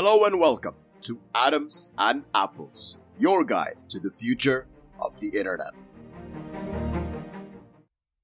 Hello 0.00 0.24
and 0.24 0.38
welcome 0.38 0.76
to 1.00 1.18
Atoms 1.34 1.90
and 1.98 2.22
Apples, 2.32 2.98
your 3.18 3.42
guide 3.42 3.74
to 3.88 3.98
the 3.98 4.12
future 4.12 4.68
of 5.00 5.18
the 5.18 5.30
internet. 5.30 5.72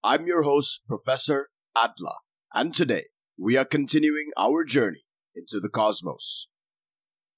I'm 0.05 0.25
your 0.25 0.45
host, 0.45 0.87
Professor 0.87 1.49
Adla, 1.77 2.15
and 2.55 2.73
today 2.73 3.07
we 3.37 3.57
are 3.57 3.65
continuing 3.65 4.31
our 4.37 4.63
journey 4.63 5.05
into 5.35 5.59
the 5.59 5.69
cosmos. 5.69 6.47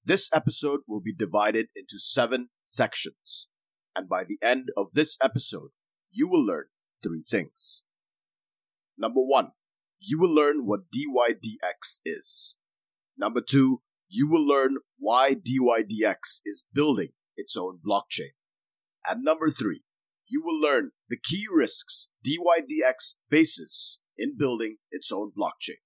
This 0.05 0.29
episode 0.31 0.81
will 0.87 1.01
be 1.01 1.15
divided 1.15 1.69
into 1.75 1.97
seven 1.97 2.49
sections, 2.63 3.47
and 3.95 4.07
by 4.07 4.23
the 4.23 4.37
end 4.47 4.67
of 4.77 4.89
this 4.93 5.17
episode, 5.19 5.71
you 6.11 6.27
will 6.27 6.45
learn 6.45 6.65
three 7.01 7.23
things. 7.27 7.81
Number 8.99 9.21
one, 9.21 9.53
you 9.99 10.19
will 10.19 10.31
learn 10.31 10.67
what 10.67 10.91
DYDX 10.93 12.01
is. 12.05 12.57
Number 13.17 13.41
two, 13.41 13.81
you 14.09 14.29
will 14.29 14.45
learn 14.45 14.77
why 14.97 15.33
DYDX 15.33 16.41
is 16.45 16.63
building 16.73 17.09
its 17.35 17.55
own 17.57 17.79
blockchain. 17.85 18.31
And 19.05 19.23
number 19.23 19.49
three, 19.49 19.83
you 20.27 20.41
will 20.43 20.59
learn 20.59 20.91
the 21.09 21.17
key 21.21 21.45
risks 21.53 22.09
DYDX 22.25 23.15
faces 23.29 23.99
in 24.17 24.37
building 24.37 24.77
its 24.91 25.11
own 25.11 25.31
blockchain. 25.37 25.79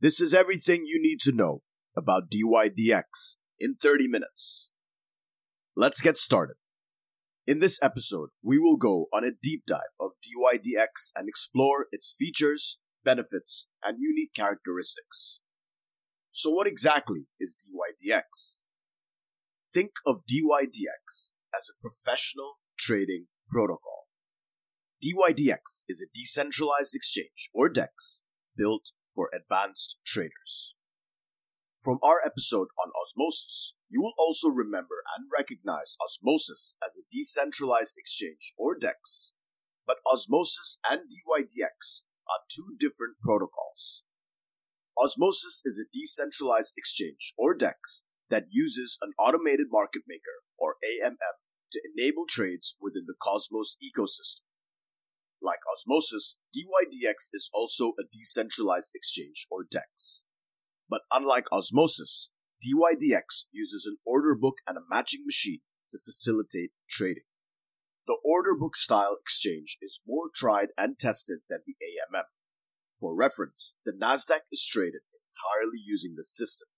This 0.00 0.20
is 0.20 0.32
everything 0.32 0.82
you 0.84 1.00
need 1.00 1.20
to 1.20 1.32
know 1.32 1.62
about 1.96 2.30
DYDX 2.30 3.36
in 3.58 3.76
30 3.82 4.08
minutes. 4.08 4.70
Let's 5.76 6.00
get 6.00 6.16
started. 6.16 6.56
In 7.46 7.58
this 7.58 7.78
episode, 7.82 8.30
we 8.42 8.58
will 8.58 8.76
go 8.76 9.06
on 9.12 9.24
a 9.24 9.32
deep 9.42 9.64
dive 9.66 9.92
of 9.98 10.12
DYDX 10.22 11.10
and 11.16 11.28
explore 11.28 11.86
its 11.90 12.14
features, 12.16 12.80
benefits, 13.04 13.68
and 13.82 13.98
unique 14.00 14.32
characteristics. 14.34 15.40
So, 16.32 16.50
what 16.50 16.66
exactly 16.66 17.26
is 17.40 17.56
DYDX? 17.56 18.62
Think 19.72 19.92
of 20.06 20.22
DYDX 20.30 21.32
as 21.54 21.66
a 21.68 21.80
professional 21.80 22.58
trading 22.78 23.26
protocol. 23.48 24.06
DYDX 25.02 25.84
is 25.88 26.02
a 26.02 26.10
decentralized 26.14 26.94
exchange, 26.94 27.50
or 27.52 27.68
DEX, 27.68 28.22
built 28.56 28.90
for 29.14 29.30
advanced 29.34 29.98
traders. 30.06 30.74
From 31.82 31.98
our 32.02 32.20
episode 32.24 32.68
on 32.78 32.92
osmosis, 33.00 33.74
you 33.88 34.02
will 34.02 34.12
also 34.18 34.48
remember 34.48 35.02
and 35.16 35.26
recognize 35.32 35.96
osmosis 36.04 36.76
as 36.84 36.96
a 36.96 37.06
decentralized 37.10 37.96
exchange, 37.98 38.52
or 38.56 38.76
DEX. 38.78 39.32
But 39.86 39.96
osmosis 40.06 40.78
and 40.88 41.00
DYDX 41.10 42.02
are 42.28 42.46
two 42.48 42.76
different 42.78 43.16
protocols. 43.24 44.04
Osmosis 44.98 45.62
is 45.64 45.78
a 45.78 45.90
decentralized 45.92 46.74
exchange, 46.76 47.34
or 47.36 47.54
DEX, 47.54 48.04
that 48.28 48.46
uses 48.50 48.98
an 49.02 49.12
automated 49.18 49.66
market 49.70 50.02
maker, 50.06 50.44
or 50.56 50.76
AMM, 50.84 51.40
to 51.72 51.80
enable 51.96 52.24
trades 52.28 52.76
within 52.80 53.04
the 53.06 53.14
Cosmos 53.20 53.76
ecosystem. 53.82 54.42
Like 55.42 55.60
Osmosis, 55.72 56.38
DYDX 56.54 57.30
is 57.32 57.48
also 57.52 57.92
a 57.98 58.04
decentralized 58.12 58.92
exchange, 58.94 59.46
or 59.50 59.64
DEX. 59.68 60.26
But 60.88 61.02
unlike 61.10 61.46
Osmosis, 61.52 62.30
DYDX 62.62 63.46
uses 63.52 63.86
an 63.86 63.96
order 64.04 64.34
book 64.34 64.56
and 64.66 64.76
a 64.76 64.82
matching 64.90 65.22
machine 65.24 65.60
to 65.90 65.98
facilitate 66.04 66.72
trading. 66.88 67.24
The 68.06 68.16
order 68.24 68.54
book 68.54 68.76
style 68.76 69.16
exchange 69.20 69.78
is 69.80 70.00
more 70.06 70.26
tried 70.34 70.68
and 70.76 70.98
tested 70.98 71.40
than 71.48 71.60
the 71.66 71.74
AMM. 71.74 72.24
For 73.00 73.14
reference, 73.16 73.76
the 73.86 73.92
Nasdaq 73.92 74.44
is 74.52 74.68
traded 74.70 75.00
entirely 75.32 75.80
using 75.82 76.16
the 76.16 76.22
system. 76.22 76.68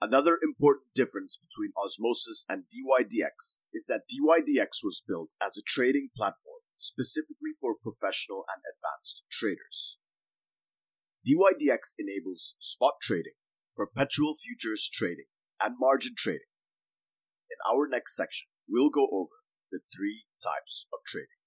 Another 0.00 0.38
important 0.42 0.94
difference 0.94 1.36
between 1.38 1.70
Osmosis 1.76 2.44
and 2.48 2.64
DYDX 2.64 3.60
is 3.72 3.86
that 3.86 4.10
DYDX 4.10 4.82
was 4.82 5.02
built 5.06 5.34
as 5.40 5.56
a 5.56 5.62
trading 5.62 6.08
platform 6.16 6.62
specifically 6.74 7.54
for 7.60 7.74
professional 7.74 8.44
and 8.52 8.62
advanced 8.66 9.24
traders. 9.30 9.98
DYDX 11.26 11.94
enables 11.98 12.56
spot 12.58 12.94
trading, 13.02 13.38
perpetual 13.76 14.34
futures 14.34 14.88
trading, 14.92 15.26
and 15.60 15.74
margin 15.78 16.14
trading. 16.16 16.50
In 17.50 17.58
our 17.68 17.88
next 17.88 18.16
section, 18.16 18.48
we'll 18.68 18.90
go 18.90 19.08
over 19.12 19.42
the 19.70 19.80
three 19.94 20.24
types 20.42 20.86
of 20.92 21.00
trading. 21.06 21.38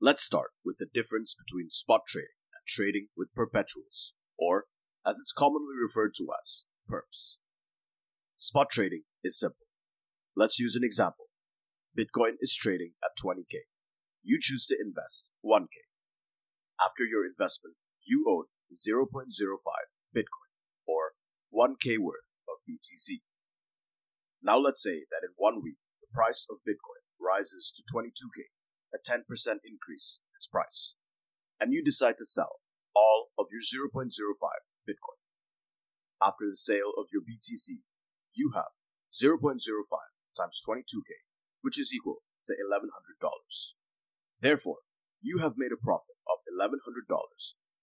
Let's 0.00 0.22
start 0.22 0.50
with 0.64 0.78
the 0.78 0.86
difference 0.92 1.34
between 1.34 1.70
spot 1.70 2.02
trading 2.06 2.39
trading 2.70 3.08
with 3.16 3.34
perpetuals, 3.34 4.14
or 4.38 4.66
as 5.06 5.18
it's 5.20 5.32
commonly 5.32 5.74
referred 5.80 6.14
to 6.14 6.28
as 6.40 6.64
perps. 6.88 7.36
Spot 8.36 8.70
trading 8.70 9.02
is 9.22 9.38
simple. 9.38 9.66
Let's 10.36 10.58
use 10.58 10.76
an 10.76 10.84
example. 10.84 11.26
Bitcoin 11.98 12.38
is 12.40 12.54
trading 12.54 12.92
at 13.02 13.18
20k. 13.18 13.66
You 14.22 14.38
choose 14.40 14.66
to 14.66 14.76
invest 14.80 15.32
1k. 15.44 15.90
After 16.80 17.04
your 17.04 17.26
investment, 17.26 17.76
you 18.06 18.24
own 18.28 18.46
0.05 18.72 19.10
Bitcoin, 20.14 20.50
or 20.86 21.12
1k 21.52 21.98
worth 21.98 22.30
of 22.48 22.62
BTC. 22.68 23.20
Now 24.42 24.58
let's 24.58 24.82
say 24.82 25.04
that 25.10 25.26
in 25.26 25.34
one 25.36 25.60
week, 25.62 25.76
the 26.00 26.08
price 26.14 26.46
of 26.48 26.64
Bitcoin 26.66 27.04
rises 27.20 27.72
to 27.76 27.82
22k, 27.82 28.54
a 28.94 28.98
10% 28.98 29.26
increase 29.66 30.20
in 30.24 30.36
its 30.38 30.46
price 30.46 30.94
and 31.60 31.72
you 31.72 31.84
decide 31.84 32.16
to 32.18 32.24
sell 32.24 32.64
all 32.96 33.28
of 33.38 33.46
your 33.52 33.60
0.05 33.60 34.08
Bitcoin. 34.88 35.20
After 36.20 36.48
the 36.48 36.56
sale 36.56 36.92
of 36.98 37.06
your 37.12 37.22
BTC, 37.22 37.84
you 38.32 38.52
have 38.54 38.72
0.05 39.12 39.60
times 40.36 40.60
22k, 40.66 41.28
which 41.60 41.78
is 41.78 41.92
equal 41.94 42.22
to 42.46 42.54
$1,100. 42.54 42.88
Therefore, 44.40 44.78
you 45.20 45.38
have 45.38 45.54
made 45.56 45.72
a 45.72 45.76
profit 45.76 46.16
of 46.26 46.40
$1,100 46.48 46.76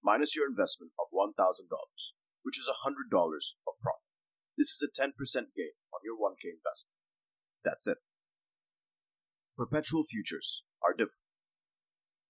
minus 0.04 0.36
your 0.36 0.48
investment 0.48 0.92
of 1.00 1.14
$1,000, 1.14 1.38
which 2.44 2.58
is 2.58 2.70
$100 2.86 3.14
of 3.14 3.74
profit. 3.82 4.08
This 4.58 4.74
is 4.74 4.82
a 4.82 4.90
10% 4.90 5.14
gain 5.56 5.78
on 5.94 6.02
your 6.04 6.18
1k 6.18 6.58
investment. 6.58 6.98
That's 7.64 7.88
it. 7.88 7.98
Perpetual 9.56 10.04
futures 10.04 10.64
are 10.84 10.94
different. 10.94 11.26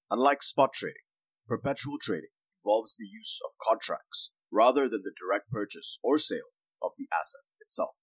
Unlike 0.09 0.44
spot 0.44 0.74
trading, 0.74 1.06
Perpetual 1.47 1.97
trading 2.02 2.35
involves 2.63 2.97
the 2.97 3.08
use 3.08 3.40
of 3.46 3.56
contracts 3.62 4.31
rather 4.52 4.90
than 4.90 5.02
the 5.03 5.16
direct 5.16 5.50
purchase 5.50 5.97
or 6.03 6.18
sale 6.18 6.52
of 6.81 6.91
the 6.97 7.08
asset 7.13 7.47
itself. 7.62 7.96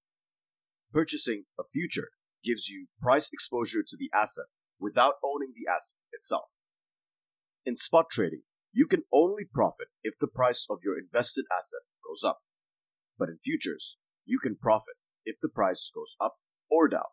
Purchasing 0.92 1.44
a 1.58 1.64
future 1.64 2.08
gives 2.42 2.68
you 2.68 2.86
price 3.00 3.28
exposure 3.32 3.82
to 3.86 3.96
the 3.98 4.10
asset 4.14 4.46
without 4.80 5.14
owning 5.22 5.52
the 5.54 5.70
asset 5.70 5.98
itself. 6.12 6.48
In 7.66 7.76
spot 7.76 8.06
trading, 8.10 8.42
you 8.72 8.86
can 8.86 9.02
only 9.12 9.44
profit 9.44 9.88
if 10.02 10.18
the 10.18 10.26
price 10.26 10.66
of 10.70 10.78
your 10.82 10.98
invested 10.98 11.44
asset 11.52 11.80
goes 12.06 12.26
up. 12.26 12.40
But 13.18 13.28
in 13.28 13.38
futures, 13.38 13.98
you 14.24 14.38
can 14.42 14.56
profit 14.56 14.94
if 15.24 15.36
the 15.40 15.48
price 15.48 15.90
goes 15.94 16.16
up 16.20 16.36
or 16.70 16.88
down. 16.88 17.12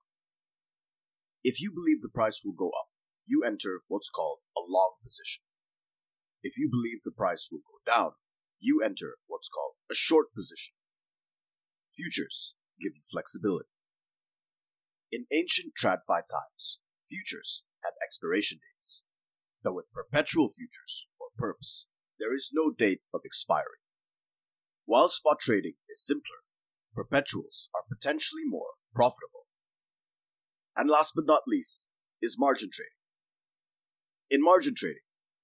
If 1.43 1.59
you 1.59 1.71
believe 1.73 2.01
the 2.01 2.09
price 2.09 2.41
will 2.43 2.53
go 2.53 2.69
up, 2.69 2.87
you 3.25 3.43
enter 3.45 3.81
what's 3.87 4.09
called 4.09 4.39
a 4.57 4.61
long 4.67 4.95
position. 5.03 5.43
If 6.43 6.57
you 6.57 6.69
believe 6.69 7.03
the 7.03 7.11
price 7.11 7.49
will 7.51 7.61
go 7.61 7.79
down, 7.85 8.11
you 8.59 8.81
enter 8.83 9.17
what's 9.27 9.49
called 9.49 9.73
a 9.89 9.95
short 9.95 10.33
position. 10.33 10.73
Futures 11.95 12.55
give 12.79 12.93
you 12.95 13.01
flexibility. 13.09 13.69
In 15.11 15.25
ancient 15.31 15.73
TradFi 15.79 16.23
times, 16.25 16.79
futures 17.07 17.63
had 17.83 17.91
expiration 18.03 18.59
dates, 18.59 19.03
but 19.63 19.73
with 19.73 19.91
perpetual 19.93 20.49
futures, 20.49 21.07
or 21.19 21.27
perps, 21.37 21.85
there 22.17 22.33
is 22.33 22.49
no 22.53 22.71
date 22.71 23.01
of 23.13 23.21
expiry. 23.25 23.81
While 24.85 25.09
spot 25.09 25.39
trading 25.39 25.73
is 25.89 26.05
simpler, 26.05 26.41
perpetuals 26.95 27.69
are 27.75 27.83
potentially 27.87 28.43
more 28.45 28.77
profitable. 28.93 29.45
And 30.75 30.89
last 30.89 31.13
but 31.15 31.25
not 31.27 31.41
least 31.47 31.87
is 32.21 32.37
margin 32.39 32.69
trading. 32.71 32.91
In 34.29 34.41
margin 34.41 34.73
trading, 34.75 35.03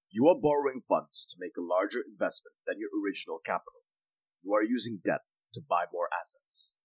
you 0.09 0.27
are 0.27 0.39
borrowing 0.39 0.79
funds 0.79 1.27
to 1.29 1.39
make 1.39 1.57
a 1.57 1.65
larger 1.65 1.99
investment 1.99 2.55
than 2.65 2.79
your 2.79 2.89
original 2.95 3.39
capital. 3.43 3.83
You 4.43 4.53
are 4.53 4.63
using 4.63 5.03
debt 5.03 5.27
to 5.53 5.61
buy 5.61 5.83
more 5.91 6.07
assets. 6.15 6.79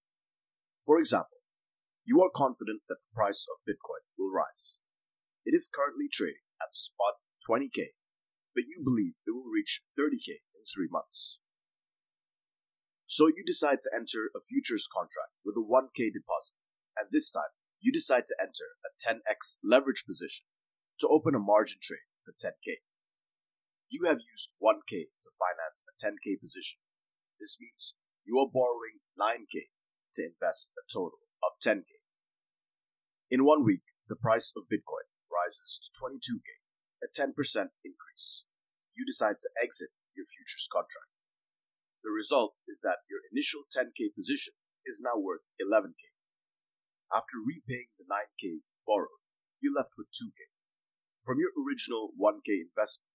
For 0.85 0.99
example, 0.99 1.39
you 2.05 2.21
are 2.23 2.35
confident 2.35 2.83
that 2.89 2.99
the 2.99 3.15
price 3.15 3.47
of 3.47 3.63
Bitcoin 3.63 4.03
will 4.19 4.35
rise. 4.35 4.83
It 5.47 5.55
is 5.55 5.71
currently 5.71 6.11
trading 6.11 6.43
at 6.59 6.75
spot 6.75 7.23
20k, 7.47 7.95
but 8.55 8.67
you 8.67 8.83
believe 8.83 9.15
it 9.27 9.31
will 9.31 9.47
reach 9.47 9.83
30k 9.95 10.43
in 10.59 10.67
three 10.67 10.91
months. 10.91 11.39
So 13.07 13.29
you 13.29 13.45
decide 13.47 13.83
to 13.87 13.95
enter 13.95 14.35
a 14.35 14.43
futures 14.43 14.89
contract 14.91 15.39
with 15.45 15.55
a 15.55 15.63
1k 15.63 16.11
deposit, 16.11 16.59
and 16.99 17.07
this 17.13 17.31
time 17.31 17.55
you 17.79 17.93
decide 17.93 18.27
to 18.27 18.37
enter 18.41 18.79
a 18.83 18.91
10x 18.99 19.59
leverage 19.63 20.03
position 20.07 20.47
to 20.99 21.07
open 21.07 21.35
a 21.35 21.43
margin 21.43 21.79
trade 21.83 22.07
for 22.25 22.33
10k 22.35 22.83
you 23.93 24.09
have 24.09 24.25
used 24.25 24.57
1K 24.57 25.13
to 25.21 25.37
finance 25.37 25.85
a 25.85 25.93
10K 26.01 26.41
position. 26.41 26.81
This 27.37 27.61
means 27.61 27.93
you 28.25 28.41
are 28.41 28.49
borrowing 28.49 29.05
9K 29.21 29.69
to 30.17 30.33
invest 30.33 30.73
a 30.81 30.85
total 30.89 31.21
of 31.45 31.61
10K. 31.61 32.01
In 33.29 33.45
one 33.45 33.61
week, 33.69 33.85
the 34.09 34.17
price 34.17 34.49
of 34.57 34.73
Bitcoin 34.73 35.13
rises 35.29 35.77
to 35.85 35.93
22K, 35.93 36.65
a 37.05 37.09
10% 37.13 37.37
increase. 37.85 38.49
You 38.97 39.05
decide 39.05 39.37
to 39.45 39.53
exit 39.61 39.93
your 40.17 40.25
futures 40.25 40.69
contract. 40.73 41.13
The 42.01 42.13
result 42.13 42.57
is 42.65 42.81
that 42.81 43.05
your 43.13 43.21
initial 43.29 43.69
10K 43.69 44.17
position 44.17 44.57
is 44.89 45.05
now 45.05 45.21
worth 45.21 45.53
11K. 45.61 46.17
After 47.13 47.45
repaying 47.45 47.93
the 48.01 48.09
9K 48.09 48.65
borrowed, 48.89 49.21
you're 49.61 49.77
left 49.77 49.93
with 50.01 50.09
2K. 50.17 50.49
From 51.21 51.37
your 51.37 51.53
original 51.61 52.17
1K 52.17 52.73
investment, 52.73 53.12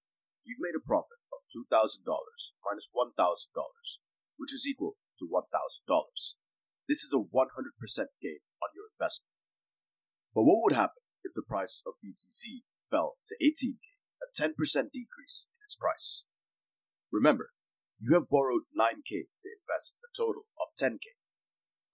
you've 0.48 0.64
made 0.64 0.80
a 0.80 0.82
profit 0.82 1.20
of 1.36 1.44
$2,000 1.52 2.08
minus 2.08 2.88
$1,000, 2.96 3.12
which 4.40 4.56
is 4.56 4.64
equal 4.64 4.96
to 5.20 5.28
$1,000. 5.28 5.44
This 6.88 7.04
is 7.04 7.12
a 7.12 7.20
100% 7.20 7.28
gain 8.24 8.42
on 8.64 8.72
your 8.72 8.88
investment. 8.96 9.36
But 10.34 10.48
what 10.48 10.64
would 10.64 10.80
happen 10.80 11.04
if 11.28 11.36
the 11.36 11.44
price 11.44 11.84
of 11.84 12.00
BTC 12.00 12.64
fell 12.90 13.20
to 13.28 13.36
18K, 13.44 14.00
a 14.24 14.28
10% 14.32 14.56
decrease 14.96 15.52
in 15.52 15.60
its 15.68 15.76
price? 15.76 16.24
Remember, 17.12 17.52
you 18.00 18.14
have 18.16 18.30
borrowed 18.30 18.72
9K 18.72 19.28
to 19.28 19.48
invest 19.52 20.00
a 20.00 20.10
total 20.16 20.48
of 20.56 20.72
10K. 20.80 21.20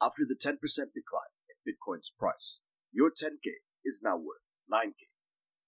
After 0.01 0.23
the 0.27 0.37
10% 0.37 0.59
decline 0.93 1.33
in 1.49 1.57
Bitcoin's 1.65 2.11
price, 2.11 2.61
your 2.91 3.09
10K 3.09 3.65
is 3.85 4.01
now 4.03 4.17
worth 4.17 4.45
9K. 4.69 5.09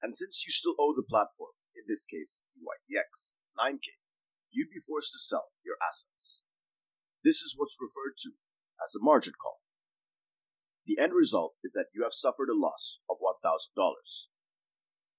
And 0.04 0.14
since 0.14 0.44
you 0.46 0.52
still 0.52 0.76
owe 0.78 0.94
the 0.96 1.08
platform, 1.08 1.56
in 1.76 1.86
this 1.88 2.06
case 2.06 2.44
DYDX, 2.56 3.36
9K, 3.60 4.00
you'd 4.52 4.74
be 4.74 4.80
forced 4.80 5.12
to 5.12 5.20
sell 5.20 5.52
your 5.64 5.76
assets. 5.84 6.44
This 7.24 7.44
is 7.44 7.56
what's 7.56 7.78
referred 7.80 8.18
to 8.24 8.40
as 8.82 8.96
a 8.96 9.04
margin 9.04 9.34
call. 9.36 9.60
The 10.86 11.02
end 11.02 11.14
result 11.14 11.56
is 11.64 11.74
that 11.74 11.90
you 11.94 12.04
have 12.04 12.14
suffered 12.14 12.50
a 12.50 12.58
loss 12.58 13.00
of 13.10 13.18
$1,000. 13.18 13.74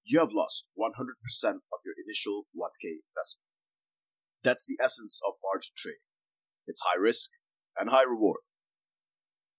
You 0.04 0.20
have 0.20 0.32
lost 0.32 0.68
100% 0.78 0.94
of 0.94 1.80
your 1.84 1.94
initial 1.98 2.46
1K 2.54 3.02
investment. 3.10 3.50
That's 4.44 4.64
the 4.64 4.78
essence 4.82 5.20
of 5.26 5.34
margin 5.42 5.74
trading. 5.76 6.06
It's 6.66 6.82
high 6.86 7.00
risk 7.00 7.30
and 7.76 7.90
high 7.90 8.04
reward. 8.04 8.40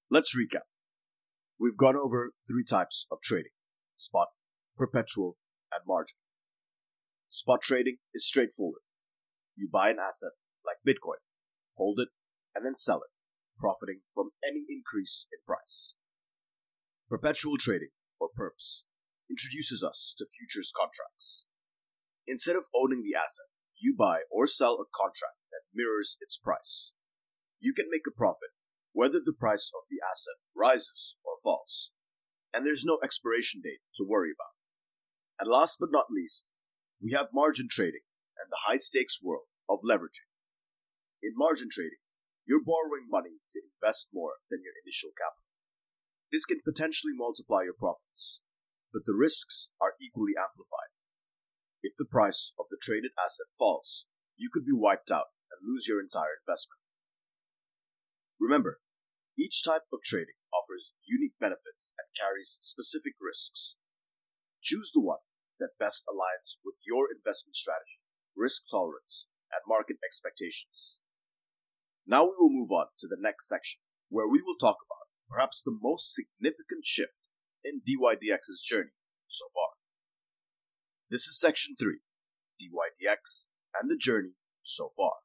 Let's 0.10 0.34
recap. 0.36 0.72
We've 1.60 1.78
gone 1.78 1.98
over 1.98 2.32
three 2.48 2.64
types 2.64 3.06
of 3.12 3.20
trading 3.22 3.52
spot, 3.98 4.28
perpetual, 4.78 5.38
and 5.74 5.82
margin. 5.86 6.16
Spot 7.30 7.62
trading 7.62 7.98
is 8.14 8.28
straightforward. 8.28 8.82
You 9.56 9.70
buy 9.72 9.90
an 9.90 9.98
asset 10.00 10.32
like 10.66 10.78
Bitcoin, 10.86 11.20
hold 11.76 12.00
it, 12.00 12.10
and 12.56 12.66
then 12.66 12.76
sell 12.76 12.98
it, 12.98 13.12
profiting 13.60 14.02
from 14.14 14.32
any 14.44 14.64
increase 14.70 15.28
in 15.32 15.40
price. 15.46 15.94
Perpetual 17.10 17.58
trading, 17.58 17.90
or 18.20 18.30
PERPS, 18.38 18.84
introduces 19.30 19.84
us 19.84 20.14
to 20.18 20.26
futures 20.26 20.72
contracts. 20.76 21.48
Instead 22.28 22.56
of 22.56 22.68
owning 22.76 23.04
the 23.04 23.18
asset, 23.18 23.48
you 23.80 23.96
buy 23.98 24.22
or 24.32 24.48
sell 24.48 24.76
a 24.76 24.90
contract 24.92 25.40
that 25.52 25.68
mirrors 25.74 26.18
its 26.20 26.38
price. 26.38 26.92
You 27.60 27.74
can 27.74 27.86
make 27.90 28.08
a 28.08 28.16
profit 28.16 28.52
whether 28.94 29.20
the 29.24 29.36
price 29.38 29.70
of 29.76 29.86
the 29.90 30.02
asset 30.02 30.42
rises 30.56 31.16
or 31.24 31.34
falls, 31.44 31.92
and 32.54 32.66
there's 32.66 32.86
no 32.86 32.98
expiration 33.04 33.62
date 33.64 33.86
to 33.96 34.08
worry 34.08 34.32
about. 34.34 34.58
And 35.40 35.50
last 35.50 35.78
but 35.80 35.92
not 35.92 36.10
least, 36.10 36.52
we 37.02 37.14
have 37.14 37.34
margin 37.34 37.68
trading 37.70 38.06
and 38.38 38.50
the 38.50 38.66
high 38.66 38.78
stakes 38.78 39.22
world 39.22 39.50
of 39.70 39.86
leveraging. 39.86 40.30
In 41.22 41.34
margin 41.36 41.70
trading, 41.70 42.02
you're 42.46 42.64
borrowing 42.64 43.06
money 43.10 43.44
to 43.52 43.62
invest 43.62 44.10
more 44.14 44.42
than 44.50 44.64
your 44.64 44.74
initial 44.82 45.12
capital. 45.14 45.46
This 46.32 46.46
can 46.46 46.64
potentially 46.64 47.14
multiply 47.14 47.64
your 47.64 47.78
profits, 47.78 48.40
but 48.92 49.06
the 49.06 49.18
risks 49.18 49.70
are 49.80 50.00
equally 50.02 50.34
amplified. 50.38 50.92
If 51.84 51.94
the 51.98 52.10
price 52.10 52.52
of 52.58 52.68
the 52.70 52.80
traded 52.82 53.12
asset 53.20 53.52
falls, 53.58 54.08
you 54.36 54.50
could 54.52 54.66
be 54.66 54.76
wiped 54.76 55.12
out 55.12 55.36
and 55.52 55.62
lose 55.64 55.88
your 55.88 56.02
entire 56.02 56.42
investment. 56.42 56.82
Remember, 58.40 58.80
each 59.38 59.64
type 59.64 59.86
of 59.94 60.02
trading 60.04 60.38
offers 60.50 60.94
unique 61.06 61.38
benefits 61.40 61.94
and 61.98 62.10
carries 62.18 62.60
specific 62.62 63.14
risks. 63.22 63.76
Choose 64.62 64.92
the 64.94 65.02
one 65.02 65.22
that 65.60 65.80
best 65.80 66.06
aligns 66.08 66.58
with 66.64 66.80
your 66.86 67.08
investment 67.12 67.56
strategy, 67.56 68.00
risk 68.36 68.64
tolerance, 68.70 69.28
and 69.52 69.62
market 69.68 69.98
expectations. 70.04 71.00
Now 72.06 72.24
we 72.24 72.36
will 72.40 72.54
move 72.54 72.72
on 72.72 72.88
to 73.00 73.08
the 73.08 73.20
next 73.20 73.48
section, 73.48 73.82
where 74.10 74.28
we 74.28 74.42
will 74.42 74.56
talk 74.60 74.78
about 74.86 75.12
perhaps 75.30 75.62
the 75.62 75.76
most 75.76 76.14
significant 76.14 76.86
shift 76.86 77.28
in 77.64 77.82
DYDX's 77.84 78.64
journey 78.64 78.96
so 79.28 79.46
far. 79.54 79.76
This 81.10 81.28
is 81.28 81.40
section 81.40 81.76
3 81.80 82.00
DYDX 82.60 83.48
and 83.80 83.90
the 83.90 83.98
journey 83.98 84.36
so 84.64 84.90
far. 84.96 85.24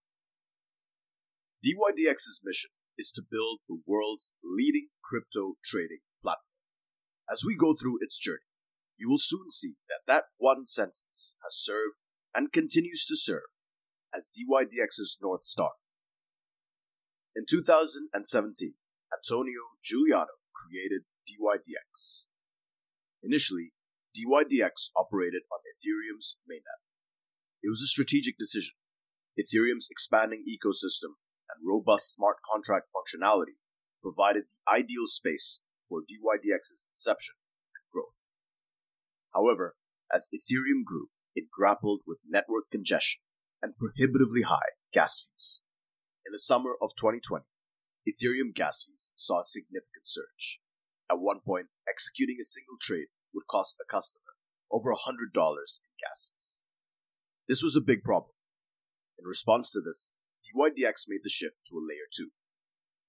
DYDX's 1.64 2.40
mission 2.44 2.70
is 2.99 3.12
to 3.12 3.23
build 3.23 3.61
the 3.69 3.81
world's 3.87 4.32
leading 4.43 4.88
crypto 5.05 5.55
trading 5.64 6.02
platform. 6.20 6.58
As 7.31 7.43
we 7.46 7.56
go 7.56 7.73
through 7.73 7.99
its 8.00 8.19
journey, 8.19 8.50
you 9.02 9.10
will 9.10 9.19
soon 9.19 9.50
see 9.50 9.75
that 9.90 10.06
that 10.06 10.31
one 10.38 10.64
sentence 10.64 11.37
has 11.43 11.58
served 11.58 11.99
and 12.32 12.52
continues 12.52 13.04
to 13.06 13.16
serve 13.16 13.50
as 14.14 14.31
DYDX's 14.31 15.19
North 15.20 15.43
Star. 15.43 15.72
In 17.34 17.43
2017, 17.50 18.14
Antonio 19.10 19.75
Juliano 19.82 20.38
created 20.54 21.02
DYDX. 21.26 22.26
Initially, 23.25 23.72
DYDX 24.14 24.94
operated 24.94 25.43
on 25.50 25.66
Ethereum's 25.66 26.37
mainnet. 26.49 26.87
It 27.60 27.70
was 27.70 27.82
a 27.82 27.90
strategic 27.90 28.38
decision. 28.38 28.75
Ethereum's 29.34 29.88
expanding 29.90 30.44
ecosystem 30.46 31.19
and 31.50 31.66
robust 31.66 32.14
smart 32.14 32.37
contract 32.49 32.87
functionality 32.94 33.58
provided 34.00 34.44
the 34.44 34.72
ideal 34.72 35.06
space 35.06 35.62
for 35.88 36.02
DYDX's 36.02 36.87
inception 36.90 37.34
and 37.75 37.82
growth. 37.90 38.31
However, 39.34 39.76
as 40.12 40.29
Ethereum 40.32 40.84
grew, 40.84 41.08
it 41.34 41.50
grappled 41.50 42.00
with 42.06 42.19
network 42.29 42.64
congestion 42.70 43.23
and 43.62 43.76
prohibitively 43.76 44.43
high 44.43 44.76
gas 44.93 45.29
fees. 45.29 45.62
In 46.26 46.32
the 46.32 46.38
summer 46.38 46.73
of 46.82 46.90
2020, 46.96 47.44
Ethereum 48.06 48.55
gas 48.55 48.84
fees 48.87 49.12
saw 49.16 49.40
a 49.40 49.45
significant 49.45 50.04
surge. 50.04 50.61
At 51.11 51.21
one 51.21 51.40
point, 51.45 51.66
executing 51.88 52.37
a 52.40 52.45
single 52.45 52.76
trade 52.80 53.09
would 53.35 53.47
cost 53.49 53.78
a 53.80 53.90
customer 53.90 54.37
over 54.71 54.92
$100 54.92 54.97
in 55.09 55.92
gas 56.00 56.30
fees. 56.30 56.62
This 57.49 57.62
was 57.62 57.76
a 57.76 57.80
big 57.80 58.02
problem. 58.02 58.33
In 59.18 59.26
response 59.26 59.71
to 59.73 59.80
this, 59.80 60.12
DYDX 60.42 61.04
made 61.09 61.21
the 61.23 61.30
shift 61.30 61.57
to 61.68 61.76
a 61.76 61.85
layer 61.87 62.09
2. 62.11 62.30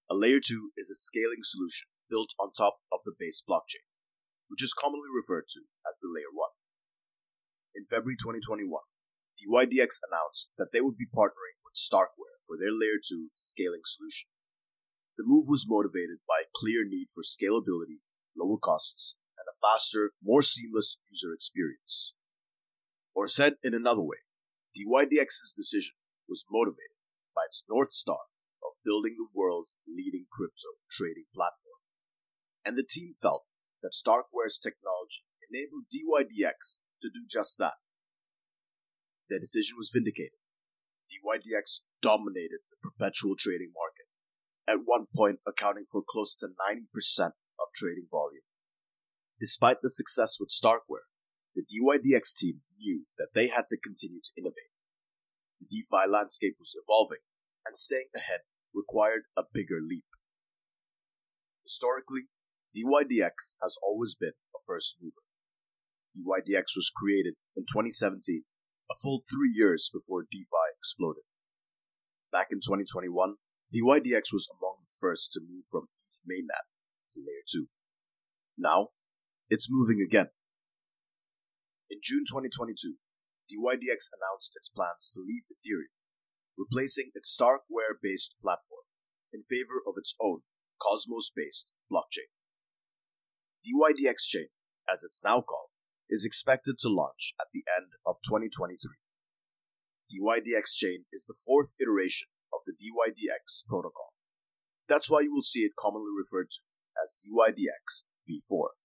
A 0.09 0.15
layer 0.15 0.39
2 0.39 0.71
is 0.77 0.89
a 0.89 0.95
scaling 0.95 1.43
solution 1.43 1.88
built 2.09 2.33
on 2.39 2.51
top 2.51 2.77
of 2.91 3.00
the 3.05 3.13
base 3.17 3.41
blockchain 3.48 3.88
which 4.53 4.62
is 4.62 4.77
commonly 4.77 5.10
referred 5.10 5.50
to 5.50 5.65
as 5.81 5.98
the 5.98 6.05
Layer 6.05 6.29
1. 6.29 6.45
In 7.74 7.89
February 7.89 8.13
2021, 8.22 8.69
DYDX 9.41 9.98
announced 10.05 10.53
that 10.62 10.69
they 10.69 10.77
would 10.77 10.93
be 10.93 11.10
partnering 11.10 11.57
with 11.65 11.74
Starkware 11.74 12.38
for 12.45 12.53
their 12.53 12.69
Layer 12.69 13.01
2 13.01 13.33
scaling 13.33 13.81
solution. 13.81 14.29
The 15.17 15.25
move 15.25 15.50
was 15.50 15.65
motivated 15.65 16.22
by 16.29 16.45
a 16.45 16.53
clear 16.53 16.86
need 16.86 17.10
for 17.10 17.25
scalability, 17.25 18.05
lower 18.38 18.62
costs, 18.62 19.17
and 19.41 19.50
a 19.50 19.57
faster, 19.57 20.13
more 20.22 20.45
seamless 20.45 21.01
user 21.10 21.33
experience. 21.33 22.13
Or 23.17 23.25
said 23.25 23.57
in 23.65 23.74
another 23.74 24.05
way, 24.05 24.22
DYDX's 24.77 25.50
decision 25.57 25.98
was 26.29 26.45
motivated 26.45 27.01
by 27.33 27.50
its 27.50 27.65
North 27.65 27.89
Star 27.89 28.29
of 28.62 28.77
building 28.86 29.17
the 29.17 29.33
world's 29.33 29.81
leading 29.89 30.29
crypto 30.29 30.77
trading 30.93 31.25
platform. 31.33 31.81
And 32.62 32.77
the 32.77 32.86
team 32.86 33.17
felt 33.17 33.50
that 33.83 33.91
Starkware's 33.91 34.57
technology 34.57 35.27
enabled 35.51 35.91
DYDX 35.91 36.81
to 37.03 37.11
do 37.11 37.27
just 37.29 37.59
that. 37.59 37.77
Their 39.29 39.39
decision 39.39 39.75
was 39.77 39.91
vindicated. 39.93 40.39
DYDX 41.11 41.83
dominated 42.01 42.63
the 42.71 42.79
perpetual 42.81 43.35
trading 43.37 43.71
market, 43.75 44.07
at 44.67 44.87
one 44.87 45.05
point 45.13 45.39
accounting 45.45 45.85
for 45.85 46.01
close 46.01 46.35
to 46.37 46.47
90% 46.47 47.35
of 47.59 47.67
trading 47.75 48.07
volume. 48.09 48.47
Despite 49.39 49.83
the 49.83 49.89
success 49.89 50.37
with 50.39 50.49
Starkware, 50.49 51.11
the 51.55 51.61
DYDX 51.67 52.33
team 52.35 52.61
knew 52.79 53.05
that 53.17 53.35
they 53.35 53.47
had 53.47 53.67
to 53.69 53.77
continue 53.77 54.21
to 54.23 54.31
innovate. 54.37 54.73
The 55.59 55.67
DeFi 55.69 56.09
landscape 56.09 56.55
was 56.57 56.73
evolving, 56.73 57.21
and 57.65 57.77
staying 57.77 58.09
ahead 58.15 58.41
required 58.73 59.23
a 59.37 59.43
bigger 59.43 59.79
leap. 59.79 60.05
Historically, 61.63 62.27
DYDX 62.74 63.62
has 63.62 63.77
always 63.84 64.15
been 64.15 64.34
a 64.56 64.60
first 64.65 64.98
mover. 64.98 65.22
DYDX 66.18 66.74
was 66.75 66.92
created 66.94 67.36
in 67.56 67.63
2017, 67.70 68.44
a 68.89 68.96
full 68.98 69.22
three 69.22 69.53
years 69.53 69.89
before 69.94 70.25
DeFi 70.25 70.74
exploded. 70.77 71.24
Back 72.32 72.48
in 72.50 72.58
2021, 72.58 73.38
DYDX 73.70 74.34
was 74.34 74.50
among 74.50 74.82
the 74.82 74.94
first 75.00 75.32
to 75.34 75.42
move 75.42 75.65
from 75.70 75.89
mainnet 76.25 76.65
to 77.12 77.22
layer 77.22 77.46
2. 77.46 77.70
Now, 78.58 78.89
it's 79.50 79.70
moving 79.70 80.01
again. 80.01 80.34
In 81.89 82.00
June 82.01 82.25
2022, 82.25 82.98
DYDX 83.53 84.10
announced 84.10 84.58
its 84.58 84.70
plans 84.70 85.13
to 85.13 85.22
leave 85.22 85.46
Ethereum, 85.46 85.94
replacing 86.58 87.12
its 87.13 87.30
Starkware 87.30 88.01
based 88.01 88.36
platform 88.42 88.89
in 89.32 89.44
favor 89.46 89.77
of 89.86 89.94
its 89.98 90.15
own 90.22 90.42
Cosmos 90.82 91.30
based 91.36 91.74
blockchain. 91.92 92.34
DYDX 93.63 94.27
Chain, 94.27 94.51
as 94.91 95.03
it's 95.03 95.24
now 95.24 95.39
called, 95.39 95.72
is 96.10 96.25
expected 96.25 96.75
to 96.79 96.89
launch 96.89 97.34
at 97.39 97.48
the 97.55 97.63
end 97.63 97.96
of 98.05 98.20
2023. 98.27 98.75
DYDX 100.12 100.75
Chain 100.75 101.05
is 101.13 101.24
the 101.25 101.39
fourth 101.39 101.72
iteration 101.79 102.27
of 102.51 102.60
the 102.67 102.75
DYDX 102.75 103.63
protocol. 103.67 104.12
That's 104.89 105.10
why 105.10 105.22
you 105.22 105.34
will 105.34 105.48
see 105.48 105.63
it 105.63 105.79
commonly 105.79 106.12
referred 106.12 106.51
to 106.51 106.62
as 107.00 107.15
DYDX 107.15 108.03
v4. 108.27 108.75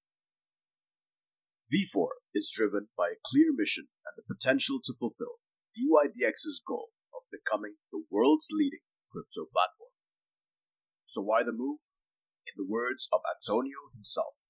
V4 1.68 2.08
is 2.32 2.54
driven 2.54 2.88
by 2.97 3.12
a 3.12 3.23
clear 3.26 3.50
mission 3.50 3.90
and 4.06 4.14
the 4.16 4.25
potential 4.25 4.78
to 4.85 4.94
fulfill 4.94 5.42
DYDX's 5.75 6.62
goal 6.64 6.94
of 7.12 7.28
becoming 7.35 7.82
the 7.90 8.06
world's 8.11 8.49
leading 8.54 8.87
crypto 9.11 9.50
platform. 9.50 9.92
So 11.04 11.20
why 11.20 11.42
the 11.42 11.52
move? 11.52 11.82
In 12.47 12.56
the 12.56 12.64
words 12.64 13.08
of 13.12 13.20
Antonio 13.28 13.92
himself, 13.92 14.47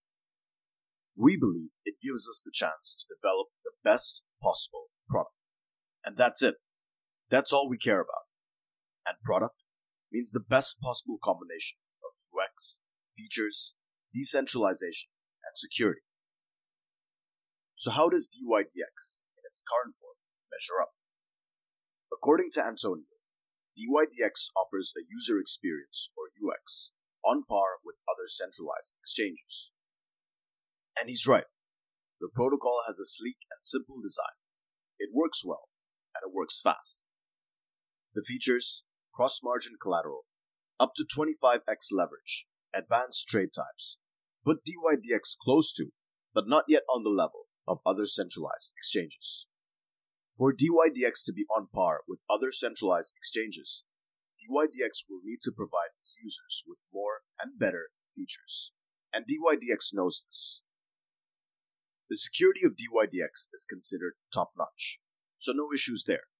we 1.19 1.37
believe 1.37 1.75
it 1.85 1.99
gives 2.01 2.29
us 2.31 2.41
the 2.45 2.55
chance 2.55 2.95
to 3.03 3.11
develop 3.11 3.49
the 3.65 3.75
best 3.83 4.23
possible 4.41 4.95
product. 5.11 5.35
And 6.05 6.17
that's 6.17 6.43
it. 6.43 6.55
That's 7.29 7.53
all 7.53 7.69
we 7.69 7.77
care 7.77 8.01
about. 8.01 8.31
And 9.05 9.19
product 9.25 9.59
means 10.13 10.31
the 10.31 10.41
best 10.41 10.81
possible 10.81 11.19
combination 11.19 11.83
of 12.07 12.15
UX, 12.31 12.81
features, 13.17 13.75
decentralization, 14.15 15.11
and 15.43 15.59
security. 15.59 16.07
So 17.75 17.91
how 17.91 18.09
does 18.09 18.31
DYDX, 18.31 19.27
in 19.35 19.43
its 19.45 19.63
current 19.63 19.99
form, 19.99 20.23
measure 20.51 20.81
up? 20.81 20.95
According 22.13 22.51
to 22.55 22.65
Antonio, 22.65 23.11
DYDX 23.75 24.51
offers 24.57 24.95
a 24.97 25.03
user 25.07 25.39
experience, 25.39 26.11
or 26.17 26.31
UX, 26.35 26.93
on 27.25 27.45
par 27.45 27.83
with 27.85 27.97
other 28.09 28.27
centralized 28.27 28.95
exchanges. 29.03 29.73
And 31.01 31.09
he's 31.09 31.27
right. 31.27 31.45
The 32.21 32.29
protocol 32.33 32.83
has 32.87 32.99
a 32.99 33.07
sleek 33.07 33.39
and 33.51 33.61
simple 33.63 34.01
design. 34.03 34.35
It 34.99 35.11
works 35.15 35.45
well, 35.45 35.69
and 36.15 36.29
it 36.29 36.35
works 36.35 36.61
fast. 36.61 37.05
The 38.15 38.25
features 38.27 38.85
cross 39.15 39.41
margin 39.43 39.75
collateral, 39.81 40.27
up 40.81 40.93
to 40.97 41.05
25x 41.05 41.91
leverage, 41.93 42.47
advanced 42.75 43.29
trade 43.29 43.51
types, 43.55 43.99
put 44.45 44.59
DYDX 44.65 45.37
close 45.43 45.73
to, 45.75 45.87
but 46.35 46.49
not 46.49 46.65
yet 46.69 46.83
on 46.93 47.03
the 47.03 47.11
level 47.11 47.47
of 47.67 47.81
other 47.85 48.07
centralized 48.07 48.73
exchanges. 48.77 49.47
For 50.37 50.53
DYDX 50.53 51.25
to 51.27 51.33
be 51.33 51.45
on 51.55 51.67
par 51.75 52.03
with 52.07 52.21
other 52.31 52.53
centralized 52.53 53.15
exchanges, 53.17 53.83
DYDX 54.39 55.03
will 55.11 55.21
need 55.25 55.41
to 55.43 55.53
provide 55.53 55.99
its 56.01 56.17
users 56.23 56.63
with 56.67 56.79
more 56.95 57.23
and 57.43 57.59
better 57.59 57.91
features. 58.15 58.73
And 59.13 59.25
DYDX 59.25 59.91
knows 59.93 60.25
this. 60.27 60.63
The 62.09 62.17
security 62.17 62.65
of 62.65 62.73
DYDX 62.73 63.53
is 63.53 63.69
considered 63.69 64.17
top 64.33 64.53
notch, 64.57 64.99
so 65.37 65.53
no 65.53 65.69
issues 65.75 66.05
there. 66.07 66.33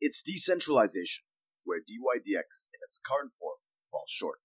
It's 0.00 0.22
decentralization, 0.22 1.24
where 1.64 1.80
DYDX 1.80 2.72
in 2.72 2.80
its 2.80 3.00
current 3.04 3.32
form 3.36 3.60
falls 3.90 4.10
short. 4.10 4.40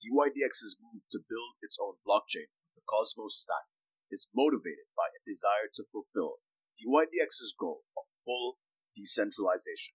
DYDX's 0.00 0.76
move 0.80 1.04
to 1.10 1.20
build 1.20 1.60
its 1.60 1.76
own 1.80 2.00
blockchain 2.06 2.50
the 2.74 2.82
Cosmos 2.88 3.38
stack 3.38 3.68
is 4.10 4.28
motivated 4.34 4.90
by 4.96 5.08
a 5.12 5.22
desire 5.24 5.70
to 5.74 5.84
fulfill 5.92 6.42
DYDX's 6.80 7.54
goal 7.58 7.84
of 7.96 8.04
full 8.24 8.58
decentralization. 8.96 9.94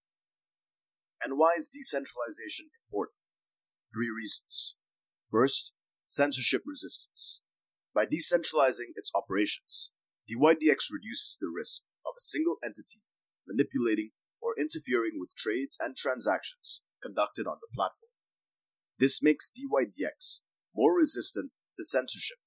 And 1.21 1.37
why 1.37 1.57
is 1.57 1.69
decentralization 1.69 2.69
important? 2.85 3.17
Three 3.93 4.09
reasons. 4.09 4.75
First, 5.29 5.73
censorship 6.05 6.63
resistance. 6.65 7.41
By 7.97 8.05
decentralizing 8.05 8.93
its 8.93 9.09
operations, 9.15 9.89
DYDX 10.29 10.93
reduces 10.93 11.35
the 11.41 11.49
risk 11.49 11.81
of 12.05 12.13
a 12.15 12.21
single 12.21 12.57
entity 12.63 13.01
manipulating 13.47 14.11
or 14.39 14.53
interfering 14.53 15.17
with 15.17 15.33
trades 15.35 15.77
and 15.81 15.97
transactions 15.97 16.81
conducted 17.01 17.47
on 17.47 17.57
the 17.59 17.73
platform. 17.73 18.13
This 18.99 19.23
makes 19.23 19.49
DYDX 19.49 20.41
more 20.75 20.95
resistant 20.95 21.49
to 21.75 21.83
censorship 21.83 22.37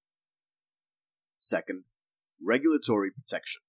Second, 1.37 1.83
regulatory 2.40 3.11
protection. 3.11 3.62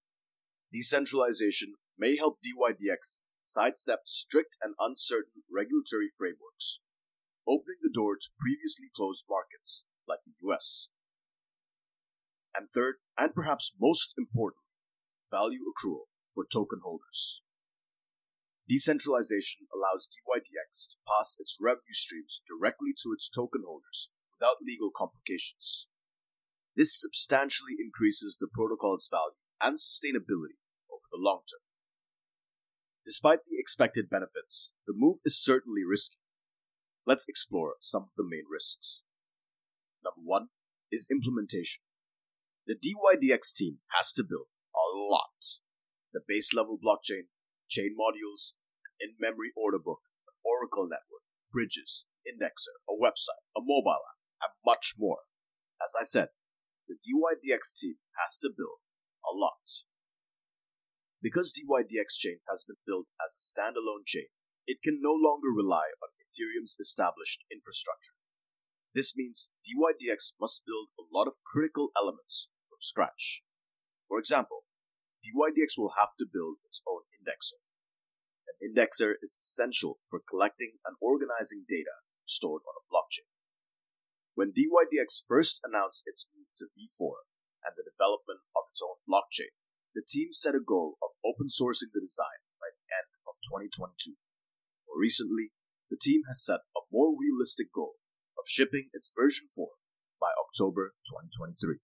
Decentralization 0.71 1.73
may 1.97 2.15
help 2.15 2.37
DYDX 2.45 3.21
sidestep 3.43 4.01
strict 4.05 4.55
and 4.61 4.75
uncertain 4.79 5.41
regulatory 5.51 6.11
frameworks, 6.15 6.77
opening 7.47 7.81
the 7.81 7.89
door 7.91 8.17
to 8.17 8.29
previously 8.37 8.91
closed 8.95 9.23
markets 9.27 9.85
like 10.07 10.19
the 10.27 10.47
US. 10.47 10.89
And 12.55 12.67
third, 12.69 12.95
and 13.17 13.33
perhaps 13.33 13.75
most 13.79 14.13
important, 14.17 14.63
value 15.31 15.63
accrual 15.71 16.11
for 16.35 16.45
token 16.51 16.79
holders. 16.83 17.41
Decentralization 18.67 19.67
allows 19.73 20.07
DYDX 20.07 20.91
to 20.91 20.97
pass 21.07 21.37
its 21.39 21.57
revenue 21.59 21.91
streams 21.91 22.41
directly 22.47 22.91
to 23.03 23.11
its 23.11 23.29
token 23.29 23.63
holders 23.65 24.11
without 24.31 24.63
legal 24.63 24.91
complications. 24.95 25.87
This 26.75 26.99
substantially 26.99 27.75
increases 27.79 28.37
the 28.39 28.47
protocol's 28.47 29.09
value 29.11 29.35
and 29.61 29.75
sustainability 29.75 30.59
over 30.87 31.07
the 31.11 31.19
long 31.19 31.41
term. 31.51 31.63
Despite 33.05 33.39
the 33.45 33.59
expected 33.59 34.09
benefits, 34.09 34.73
the 34.87 34.93
move 34.95 35.17
is 35.25 35.41
certainly 35.41 35.83
risky. 35.83 36.19
Let's 37.05 37.25
explore 37.27 37.75
some 37.79 38.03
of 38.03 38.15
the 38.15 38.23
main 38.23 38.45
risks. 38.49 39.01
Number 40.03 40.21
one 40.23 40.47
is 40.91 41.07
implementation. 41.11 41.81
The 42.71 42.79
DYDX 42.79 43.51
team 43.51 43.83
has 43.99 44.13
to 44.13 44.23
build 44.23 44.47
a 44.71 44.87
lot. 44.95 45.59
The 46.15 46.23
base 46.25 46.55
level 46.55 46.79
blockchain, 46.79 47.27
chain 47.67 47.99
modules, 47.99 48.55
in 48.95 49.19
memory 49.19 49.51
order 49.59 49.75
book, 49.75 50.07
an 50.23 50.39
Oracle 50.47 50.87
network, 50.87 51.27
bridges, 51.51 52.07
indexer, 52.23 52.79
a 52.87 52.95
website, 52.95 53.43
a 53.51 53.59
mobile 53.59 53.99
app, 54.07 54.23
and 54.39 54.55
much 54.63 54.95
more. 54.97 55.27
As 55.83 55.99
I 55.99 56.07
said, 56.07 56.31
the 56.87 56.95
DYDX 56.95 57.75
team 57.75 57.99
has 58.15 58.39
to 58.39 58.47
build 58.47 58.79
a 59.27 59.35
lot. 59.35 59.67
Because 61.21 61.51
DYDX 61.51 62.15
chain 62.15 62.39
has 62.47 62.63
been 62.63 62.79
built 62.87 63.11
as 63.19 63.35
a 63.35 63.43
standalone 63.43 64.07
chain, 64.07 64.31
it 64.65 64.79
can 64.81 65.03
no 65.03 65.11
longer 65.11 65.51
rely 65.51 65.91
on 65.99 66.15
Ethereum's 66.23 66.79
established 66.79 67.43
infrastructure. 67.51 68.15
This 68.95 69.11
means 69.13 69.51
DYDX 69.67 70.39
must 70.39 70.63
build 70.63 70.95
a 70.95 71.03
lot 71.11 71.27
of 71.27 71.43
critical 71.43 71.91
elements 71.99 72.47
from 72.81 72.89
scratch. 72.89 73.45
For 74.09 74.17
example, 74.17 74.65
DYDX 75.21 75.77
will 75.77 75.93
have 76.01 76.17
to 76.17 76.25
build 76.25 76.57
its 76.65 76.81
own 76.89 77.05
indexer. 77.13 77.61
An 78.49 78.57
indexer 78.65 79.13
is 79.21 79.37
essential 79.37 80.01
for 80.09 80.17
collecting 80.17 80.81
and 80.81 80.97
organizing 80.97 81.69
data 81.69 82.01
stored 82.25 82.65
on 82.65 82.73
a 82.73 82.87
blockchain. 82.89 83.29
When 84.33 84.49
DYDX 84.49 85.29
first 85.29 85.61
announced 85.61 86.09
its 86.09 86.25
move 86.33 86.49
to 86.57 86.73
V4 86.73 87.29
and 87.61 87.77
the 87.77 87.85
development 87.85 88.41
of 88.57 88.65
its 88.73 88.81
own 88.81 88.97
blockchain, 89.05 89.53
the 89.93 90.01
team 90.01 90.33
set 90.33 90.57
a 90.57 90.63
goal 90.63 90.97
of 91.03 91.13
open 91.21 91.53
sourcing 91.53 91.93
the 91.93 92.01
design 92.01 92.41
by 92.57 92.73
the 92.73 92.87
end 92.89 93.13
of 93.29 93.37
2022. 93.45 94.17
More 94.89 94.97
recently, 94.97 95.53
the 95.93 95.99
team 95.99 96.25
has 96.25 96.41
set 96.41 96.65
a 96.73 96.81
more 96.89 97.13
realistic 97.13 97.69
goal 97.69 98.01
of 98.39 98.49
shipping 98.49 98.89
its 98.95 99.11
version 99.13 99.51
4 99.53 99.67
by 100.17 100.31
October 100.39 100.95
2023. 101.05 101.83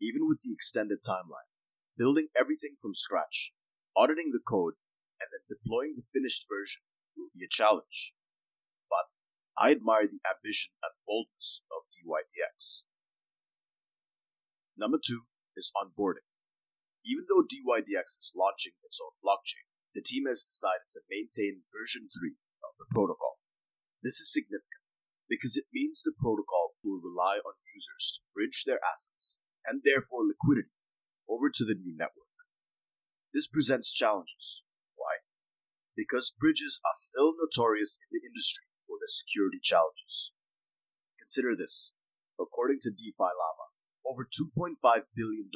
Even 0.00 0.28
with 0.28 0.42
the 0.42 0.54
extended 0.54 1.02
timeline, 1.02 1.50
building 1.98 2.30
everything 2.38 2.78
from 2.78 2.94
scratch, 2.94 3.52
auditing 3.96 4.30
the 4.30 4.42
code, 4.42 4.78
and 5.18 5.26
then 5.34 5.42
deploying 5.50 5.98
the 5.98 6.06
finished 6.14 6.46
version 6.46 6.86
will 7.18 7.34
be 7.34 7.42
a 7.42 7.50
challenge. 7.50 8.14
But 8.86 9.10
I 9.58 9.74
admire 9.74 10.06
the 10.06 10.22
ambition 10.22 10.78
and 10.86 10.94
boldness 11.02 11.66
of 11.74 11.90
DYDX. 11.90 12.86
Number 14.78 15.02
two 15.02 15.26
is 15.58 15.74
onboarding. 15.74 16.30
Even 17.02 17.26
though 17.26 17.42
DYDX 17.42 18.22
is 18.22 18.30
launching 18.38 18.78
its 18.86 19.02
own 19.02 19.18
blockchain, 19.18 19.66
the 19.98 20.04
team 20.06 20.30
has 20.30 20.46
decided 20.46 20.86
to 20.94 21.02
maintain 21.10 21.66
version 21.74 22.06
3 22.06 22.38
of 22.62 22.78
the 22.78 22.86
protocol. 22.94 23.42
This 23.98 24.22
is 24.22 24.30
significant 24.30 24.86
because 25.26 25.58
it 25.58 25.66
means 25.74 26.06
the 26.06 26.14
protocol 26.14 26.78
will 26.86 27.02
rely 27.02 27.42
on 27.42 27.58
users 27.74 28.14
to 28.14 28.30
bridge 28.30 28.62
their 28.62 28.78
assets 28.78 29.42
and 29.68 29.84
therefore 29.84 30.24
liquidity 30.24 30.72
over 31.28 31.52
to 31.52 31.64
the 31.64 31.76
new 31.76 31.92
network. 31.92 32.32
This 33.34 33.46
presents 33.46 33.92
challenges. 33.92 34.64
Why? 34.96 35.20
Because 35.92 36.32
bridges 36.32 36.80
are 36.84 36.96
still 36.96 37.36
notorious 37.36 38.00
in 38.08 38.16
the 38.16 38.24
industry 38.24 38.64
for 38.88 38.96
their 38.96 39.12
security 39.12 39.60
challenges. 39.60 40.32
Consider 41.20 41.52
this. 41.52 41.92
According 42.40 42.80
to 42.88 42.94
DefiLlama, 42.94 43.68
over 44.08 44.24
$2.5 44.24 44.80
billion 45.12 45.52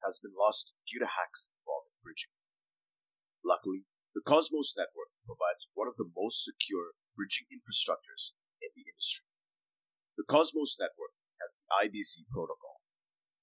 has 0.00 0.16
been 0.16 0.32
lost 0.32 0.72
due 0.88 0.98
to 0.98 1.04
hacks 1.04 1.52
involving 1.60 1.92
bridging. 2.00 2.32
Luckily, 3.44 3.84
the 4.16 4.24
Cosmos 4.24 4.72
network 4.72 5.12
provides 5.28 5.68
one 5.76 5.88
of 5.90 6.00
the 6.00 6.08
most 6.08 6.40
secure 6.40 6.96
bridging 7.12 7.52
infrastructures 7.52 8.32
in 8.64 8.72
the 8.72 8.88
industry. 8.88 9.28
The 10.16 10.24
Cosmos 10.24 10.80
network 10.80 11.12
has 11.42 11.60
the 11.60 11.68
IBC 11.68 12.30
protocol. 12.32 12.73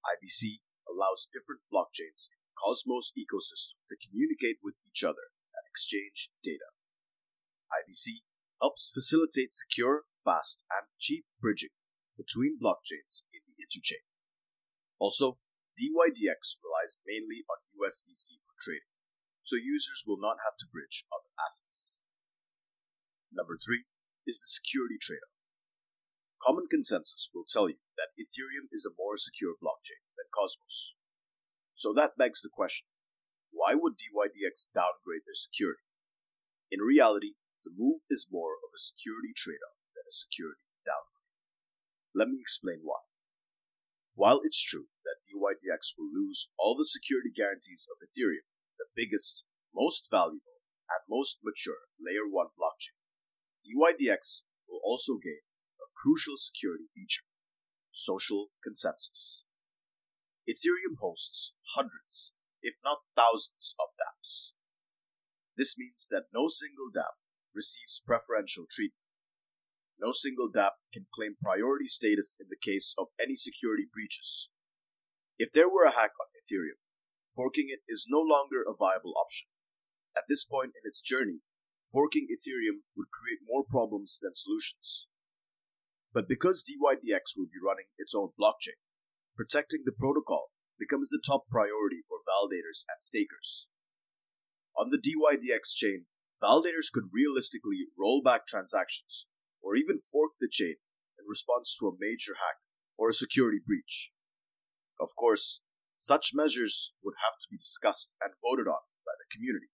IBC 0.05 0.65
allows 0.89 1.29
different 1.29 1.62
blockchains 1.70 2.27
in 2.29 2.41
Cosmos 2.58 3.13
ecosystem 3.13 3.79
to 3.88 3.98
communicate 3.98 4.60
with 4.62 4.75
each 4.86 5.03
other 5.03 5.34
and 5.53 5.63
exchange 5.70 6.29
data. 6.43 6.74
IBC 7.72 8.25
helps 8.62 8.91
facilitate 8.93 9.53
secure, 9.53 10.05
fast, 10.24 10.63
and 10.70 10.86
cheap 11.00 11.25
bridging 11.39 11.74
between 12.17 12.62
blockchains 12.62 13.25
in 13.34 13.41
the 13.48 13.58
interchain. 13.63 14.05
Also, 15.00 15.41
DYDX 15.79 16.62
relies 16.62 17.01
mainly 17.08 17.41
on 17.50 17.65
USDC 17.74 18.38
for 18.46 18.53
trading, 18.62 18.93
so 19.41 19.58
users 19.58 20.05
will 20.05 20.22
not 20.22 20.43
have 20.46 20.53
to 20.62 20.70
bridge 20.70 21.10
other 21.10 21.34
assets. 21.41 22.03
Number 23.34 23.58
three 23.58 23.89
is 24.27 24.38
the 24.38 24.51
security 24.51 25.01
trade 25.01 25.24
off. 25.25 25.40
Common 26.41 26.65
consensus 26.65 27.29
will 27.29 27.45
tell 27.45 27.69
you 27.69 27.77
that 28.01 28.17
Ethereum 28.17 28.65
is 28.74 28.81
a 28.81 28.98
more 28.98 29.13
secure 29.13 29.53
blockchain 29.62 30.01
than 30.17 30.33
Cosmos. 30.33 30.98
So 31.77 31.93
that 31.93 32.17
begs 32.17 32.41
the 32.41 32.50
question 32.50 32.89
why 33.53 33.75
would 33.75 34.00
DYDX 34.00 34.74
downgrade 34.74 35.27
their 35.27 35.38
security? 35.38 35.86
In 36.71 36.81
reality, 36.81 37.38
the 37.62 37.69
move 37.69 38.07
is 38.10 38.31
more 38.31 38.57
of 38.63 38.74
a 38.74 38.81
security 38.81 39.36
trade 39.38 39.62
off 39.62 39.77
than 39.93 40.07
a 40.07 40.15
security 40.15 40.65
downgrade. 40.81 41.29
Let 42.15 42.33
me 42.33 42.41
explain 42.41 42.81
why. 42.81 43.05
While 44.15 44.41
it's 44.41 44.63
true 44.63 44.89
that 45.05 45.21
DYDX 45.29 45.93
will 45.93 46.10
lose 46.10 46.50
all 46.57 46.74
the 46.74 46.89
security 46.89 47.29
guarantees 47.29 47.86
of 47.86 48.01
Ethereum, 48.01 48.50
the 48.81 48.89
biggest, 48.95 49.45
most 49.75 50.10
valuable, 50.10 50.65
and 50.89 51.05
most 51.05 51.39
mature 51.45 51.91
layer 52.01 52.25
1 52.25 52.57
blockchain, 52.57 52.98
DYDX 53.62 54.48
will 54.65 54.81
also 54.83 55.21
gain 55.21 55.45
crucial 56.01 56.34
security 56.36 56.89
feature 56.96 57.29
social 57.91 58.48
consensus. 58.63 59.43
Ethereum 60.48 60.98
hosts 61.00 61.53
hundreds, 61.75 62.34
if 62.63 62.75
not 62.84 63.05
thousands, 63.15 63.75
of 63.77 63.93
dApps. 64.00 64.55
This 65.55 65.75
means 65.77 66.08
that 66.10 66.31
no 66.34 66.48
single 66.48 66.89
dApp 66.89 67.20
receives 67.53 68.01
preferential 68.01 68.65
treatment. 68.65 69.05
No 70.00 70.12
single 70.12 70.50
dApp 70.50 70.81
can 70.91 71.05
claim 71.13 71.38
priority 71.38 71.86
status 71.86 72.38
in 72.39 72.48
the 72.50 72.58
case 72.58 72.96
of 72.98 73.13
any 73.22 73.36
security 73.36 73.86
breaches. 73.86 74.50
If 75.38 75.51
there 75.51 75.70
were 75.70 75.86
a 75.86 75.93
hack 75.93 76.17
on 76.17 76.34
Ethereum, 76.34 76.81
forking 77.29 77.67
it 77.70 77.86
is 77.88 78.08
no 78.10 78.20
longer 78.20 78.65
a 78.65 78.74
viable 78.74 79.13
option. 79.13 79.48
At 80.17 80.25
this 80.27 80.43
point 80.43 80.74
in 80.74 80.88
its 80.88 81.01
journey, 81.01 81.46
forking 81.86 82.27
Ethereum 82.31 82.88
would 82.98 83.13
create 83.13 83.46
more 83.46 83.63
problems 83.67 84.17
than 84.22 84.34
solutions. 84.34 85.11
But 86.13 86.27
because 86.27 86.63
DYDX 86.63 87.38
will 87.38 87.48
be 87.48 87.63
running 87.63 87.88
its 87.98 88.13
own 88.13 88.36
blockchain, 88.39 88.80
protecting 89.36 89.84
the 89.86 89.96
protocol 89.96 90.51
becomes 90.77 91.10
the 91.10 91.22
top 91.24 91.48
priority 91.50 92.03
for 92.08 92.20
validators 92.27 92.84
and 92.89 93.00
stakers. 93.00 93.68
On 94.75 94.89
the 94.89 95.00
DYDX 95.00 95.74
chain, 95.74 96.06
validators 96.44 96.91
could 96.91 97.13
realistically 97.13 97.88
roll 97.98 98.22
back 98.22 98.48
transactions 98.48 99.27
or 99.62 99.75
even 99.75 100.00
fork 100.00 100.34
the 100.39 100.50
chain 100.51 100.75
in 101.20 101.30
response 101.30 101.75
to 101.80 101.88
a 101.88 101.98
major 102.00 102.34
hack 102.41 102.60
or 102.98 103.10
a 103.10 103.13
security 103.13 103.60
breach. 103.63 104.12
Of 105.00 105.15
course, 105.15 105.62
such 105.97 106.32
measures 106.34 106.93
would 107.04 107.15
have 107.24 107.39
to 107.39 107.47
be 107.50 107.58
discussed 107.58 108.15
and 108.21 108.34
voted 108.41 108.67
on 108.67 108.84
by 109.06 109.15
the 109.15 109.32
community. 109.32 109.69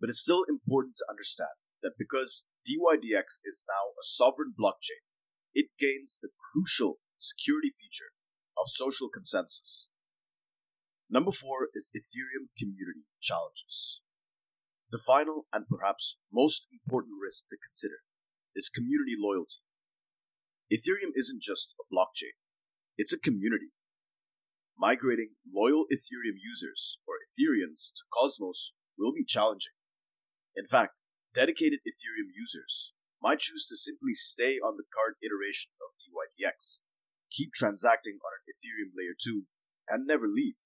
But 0.00 0.10
it's 0.10 0.20
still 0.20 0.44
important 0.48 0.96
to 0.98 1.06
understand 1.08 1.56
that 1.82 1.98
because 1.98 2.46
DYDX 2.66 3.40
is 3.46 3.64
now 3.66 3.94
a 3.94 4.02
sovereign 4.02 4.52
blockchain, 4.58 5.07
it 5.58 5.74
gains 5.74 6.22
the 6.22 6.30
crucial 6.38 7.02
security 7.18 7.74
feature 7.74 8.14
of 8.54 8.70
social 8.70 9.10
consensus. 9.10 9.90
Number 11.10 11.32
four 11.34 11.74
is 11.74 11.90
Ethereum 11.90 12.54
community 12.54 13.10
challenges. 13.18 13.98
The 14.94 15.02
final 15.02 15.50
and 15.52 15.66
perhaps 15.66 16.16
most 16.30 16.70
important 16.70 17.18
risk 17.18 17.50
to 17.50 17.58
consider 17.58 18.06
is 18.54 18.70
community 18.70 19.18
loyalty. 19.18 19.66
Ethereum 20.70 21.10
isn't 21.18 21.42
just 21.42 21.74
a 21.74 21.84
blockchain, 21.90 22.38
it's 22.96 23.12
a 23.12 23.18
community. 23.18 23.74
Migrating 24.78 25.34
loyal 25.42 25.90
Ethereum 25.90 26.38
users 26.38 27.02
or 27.02 27.18
Ethereans 27.26 27.90
to 27.98 28.06
Cosmos 28.14 28.74
will 28.96 29.10
be 29.12 29.26
challenging. 29.26 29.74
In 30.54 30.70
fact, 30.70 31.02
dedicated 31.34 31.80
Ethereum 31.82 32.30
users 32.30 32.94
might 33.22 33.42
choose 33.42 33.66
to 33.66 33.76
simply 33.76 34.14
stay 34.14 34.62
on 34.62 34.76
the 34.78 34.86
current 34.86 35.18
iteration 35.22 35.74
of 35.82 35.98
DYDX, 35.98 36.86
keep 37.30 37.52
transacting 37.52 38.18
on 38.22 38.32
an 38.38 38.46
Ethereum 38.46 38.94
layer 38.94 39.14
2, 39.14 39.44
and 39.88 40.06
never 40.06 40.28
leave. 40.28 40.60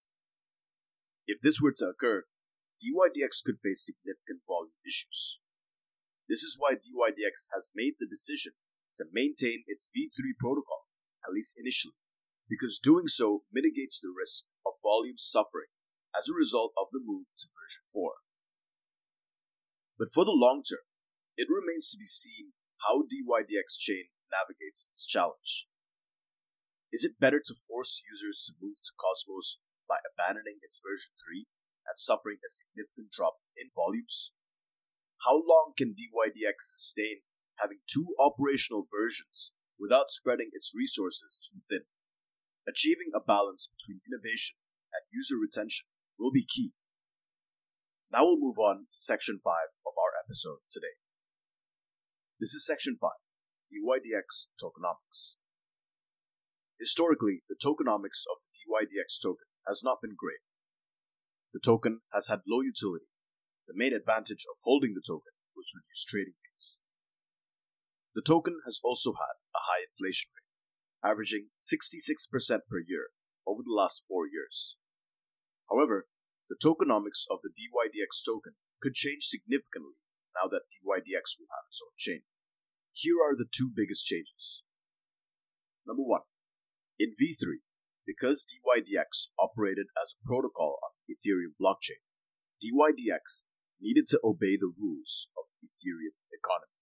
If 1.27 1.41
this 1.41 1.61
were 1.61 1.73
to 1.79 1.95
occur, 1.95 2.25
DYDX 2.83 3.41
could 3.47 3.62
face 3.62 3.87
significant 3.87 4.43
volume 4.47 4.77
issues. 4.85 5.38
This 6.29 6.43
is 6.43 6.57
why 6.59 6.75
DYDX 6.75 7.49
has 7.55 7.73
made 7.75 7.95
the 7.99 8.11
decision 8.11 8.53
to 8.97 9.09
maintain 9.12 9.65
its 9.67 9.88
V3 9.88 10.37
protocol, 10.38 10.91
at 11.25 11.33
least 11.33 11.57
initially, 11.57 11.97
because 12.49 12.83
doing 12.83 13.07
so 13.07 13.45
mitigates 13.53 14.01
the 14.01 14.12
risk 14.12 14.45
of 14.67 14.83
volume 14.83 15.17
suffering 15.17 15.73
as 16.12 16.29
a 16.29 16.37
result 16.37 16.73
of 16.77 16.93
the 16.93 17.01
move 17.01 17.33
to 17.38 17.49
version 17.57 17.87
4. 17.88 18.12
But 19.99 20.12
for 20.12 20.25
the 20.25 20.37
long 20.37 20.62
term, 20.67 20.85
it 21.37 21.49
remains 21.49 21.88
to 21.90 21.99
be 21.99 22.09
seen 22.09 22.53
how 22.85 23.07
DYDX 23.07 23.79
chain 23.79 24.11
navigates 24.29 24.88
this 24.88 25.07
challenge. 25.07 25.68
Is 26.92 27.05
it 27.05 27.21
better 27.21 27.40
to 27.40 27.55
force 27.68 28.03
users 28.05 28.45
to 28.47 28.59
move 28.61 28.77
to 28.85 28.92
Cosmos 29.01 29.59
by 29.88 30.03
abandoning 30.05 30.61
its 30.61 30.81
version 30.83 31.16
3 31.16 31.49
and 31.88 31.97
suffering 31.97 32.37
a 32.45 32.53
significant 32.53 33.09
drop 33.09 33.40
in 33.57 33.73
volumes? 33.73 34.33
How 35.25 35.40
long 35.40 35.73
can 35.77 35.97
DYDX 35.97 36.77
sustain 36.77 37.25
having 37.57 37.81
two 37.88 38.12
operational 38.18 38.85
versions 38.90 39.53
without 39.79 40.11
spreading 40.11 40.51
its 40.53 40.75
resources 40.75 41.40
too 41.40 41.62
thin? 41.71 41.87
Achieving 42.68 43.11
a 43.14 43.25
balance 43.25 43.71
between 43.71 44.05
innovation 44.05 44.61
and 44.92 45.03
user 45.11 45.40
retention 45.40 45.88
will 46.18 46.31
be 46.31 46.47
key. 46.47 46.75
Now 48.12 48.29
we'll 48.29 48.38
move 48.38 48.59
on 48.59 48.87
to 48.92 48.99
section 49.01 49.40
5 49.42 49.55
of 49.87 49.95
our 49.97 50.12
episode 50.21 50.61
today. 50.68 51.02
This 52.42 52.59
is 52.59 52.66
section 52.66 52.98
5 52.98 53.07
DYDX 53.70 54.50
Tokenomics. 54.59 55.38
Historically, 56.74 57.46
the 57.46 57.55
tokenomics 57.55 58.26
of 58.26 58.42
the 58.42 58.50
DYDX 58.59 59.22
token 59.22 59.46
has 59.62 59.87
not 59.87 60.02
been 60.02 60.18
great. 60.18 60.42
The 61.55 61.62
token 61.62 62.02
has 62.11 62.26
had 62.26 62.42
low 62.42 62.59
utility. 62.59 63.07
The 63.70 63.78
main 63.78 63.94
advantage 63.94 64.42
of 64.50 64.59
holding 64.66 64.98
the 64.98 65.07
token 65.07 65.38
was 65.55 65.70
reduced 65.70 66.11
trading 66.11 66.35
fees. 66.42 66.83
The 68.18 68.26
token 68.26 68.59
has 68.66 68.83
also 68.83 69.14
had 69.14 69.38
a 69.55 69.70
high 69.70 69.87
inflation 69.87 70.35
rate, 70.35 70.50
averaging 70.98 71.55
66% 71.62 72.26
per 72.66 72.83
year 72.83 73.14
over 73.46 73.62
the 73.62 73.70
last 73.70 74.02
four 74.11 74.26
years. 74.26 74.74
However, 75.70 76.11
the 76.50 76.59
tokenomics 76.59 77.22
of 77.31 77.38
the 77.46 77.55
DYDX 77.55 78.18
token 78.26 78.59
could 78.83 78.98
change 78.98 79.31
significantly 79.31 79.94
now 80.35 80.50
that 80.50 80.66
DYDX 80.74 81.38
will 81.38 81.55
have 81.55 81.70
its 81.70 81.78
own 81.78 81.94
chain. 81.94 82.26
Here 82.92 83.16
are 83.16 83.37
the 83.37 83.48
two 83.48 83.70
biggest 83.74 84.05
changes. 84.05 84.62
Number 85.87 86.02
one, 86.02 86.22
in 86.98 87.14
V3, 87.16 87.64
because 88.07 88.44
DYDX 88.44 89.33
operated 89.38 89.87
as 90.00 90.14
a 90.14 90.22
protocol 90.26 90.78
on 90.85 90.92
the 91.09 91.16
Ethereum 91.16 91.57
blockchain, 91.57 92.05
DYDX 92.62 93.44
needed 93.81 94.07
to 94.09 94.20
obey 94.22 94.57
the 94.61 94.70
rules 94.78 95.28
of 95.37 95.44
the 95.61 95.68
Ethereum 95.68 96.14
economy. 96.31 96.76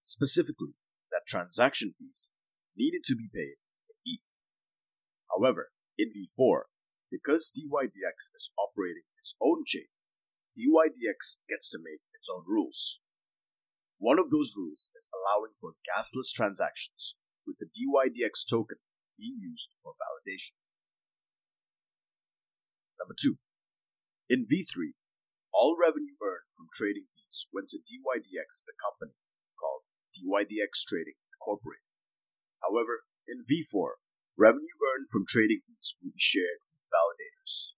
Specifically, 0.00 0.76
that 1.10 1.26
transaction 1.26 1.94
fees 1.98 2.30
needed 2.76 3.02
to 3.04 3.16
be 3.16 3.28
paid 3.32 3.58
in 3.88 3.96
ETH. 4.04 4.42
However, 5.28 5.72
in 5.98 6.12
V4, 6.12 6.70
because 7.10 7.50
DYDX 7.50 8.30
is 8.36 8.52
operating 8.58 9.08
its 9.18 9.34
own 9.42 9.64
chain, 9.66 9.88
DYDX 10.56 11.40
gets 11.48 11.70
to 11.70 11.78
make 11.82 12.00
its 12.14 12.28
own 12.30 12.44
rules. 12.46 13.00
One 14.00 14.16
of 14.16 14.32
those 14.32 14.56
rules 14.56 14.88
is 14.96 15.12
allowing 15.12 15.52
for 15.60 15.76
gasless 15.84 16.32
transactions 16.32 17.20
with 17.44 17.60
the 17.60 17.68
DYDX 17.68 18.48
token 18.48 18.80
being 19.20 19.36
used 19.36 19.76
for 19.84 19.92
validation. 19.92 20.56
Number 22.96 23.12
two, 23.12 23.36
in 24.32 24.48
V3, 24.48 24.96
all 25.52 25.76
revenue 25.76 26.16
earned 26.24 26.48
from 26.56 26.72
trading 26.72 27.12
fees 27.12 27.44
went 27.52 27.68
to 27.76 27.84
DYDX, 27.84 28.64
the 28.64 28.72
company 28.80 29.20
called 29.60 29.84
DYDX 30.16 30.80
Trading 30.88 31.20
Incorporated. 31.36 31.84
However, 32.64 33.04
in 33.28 33.44
V4, 33.44 34.00
revenue 34.32 34.80
earned 34.80 35.12
from 35.12 35.28
trading 35.28 35.60
fees 35.60 36.00
will 36.00 36.16
be 36.16 36.24
shared 36.24 36.64
with 36.72 36.88
validators. 36.88 37.76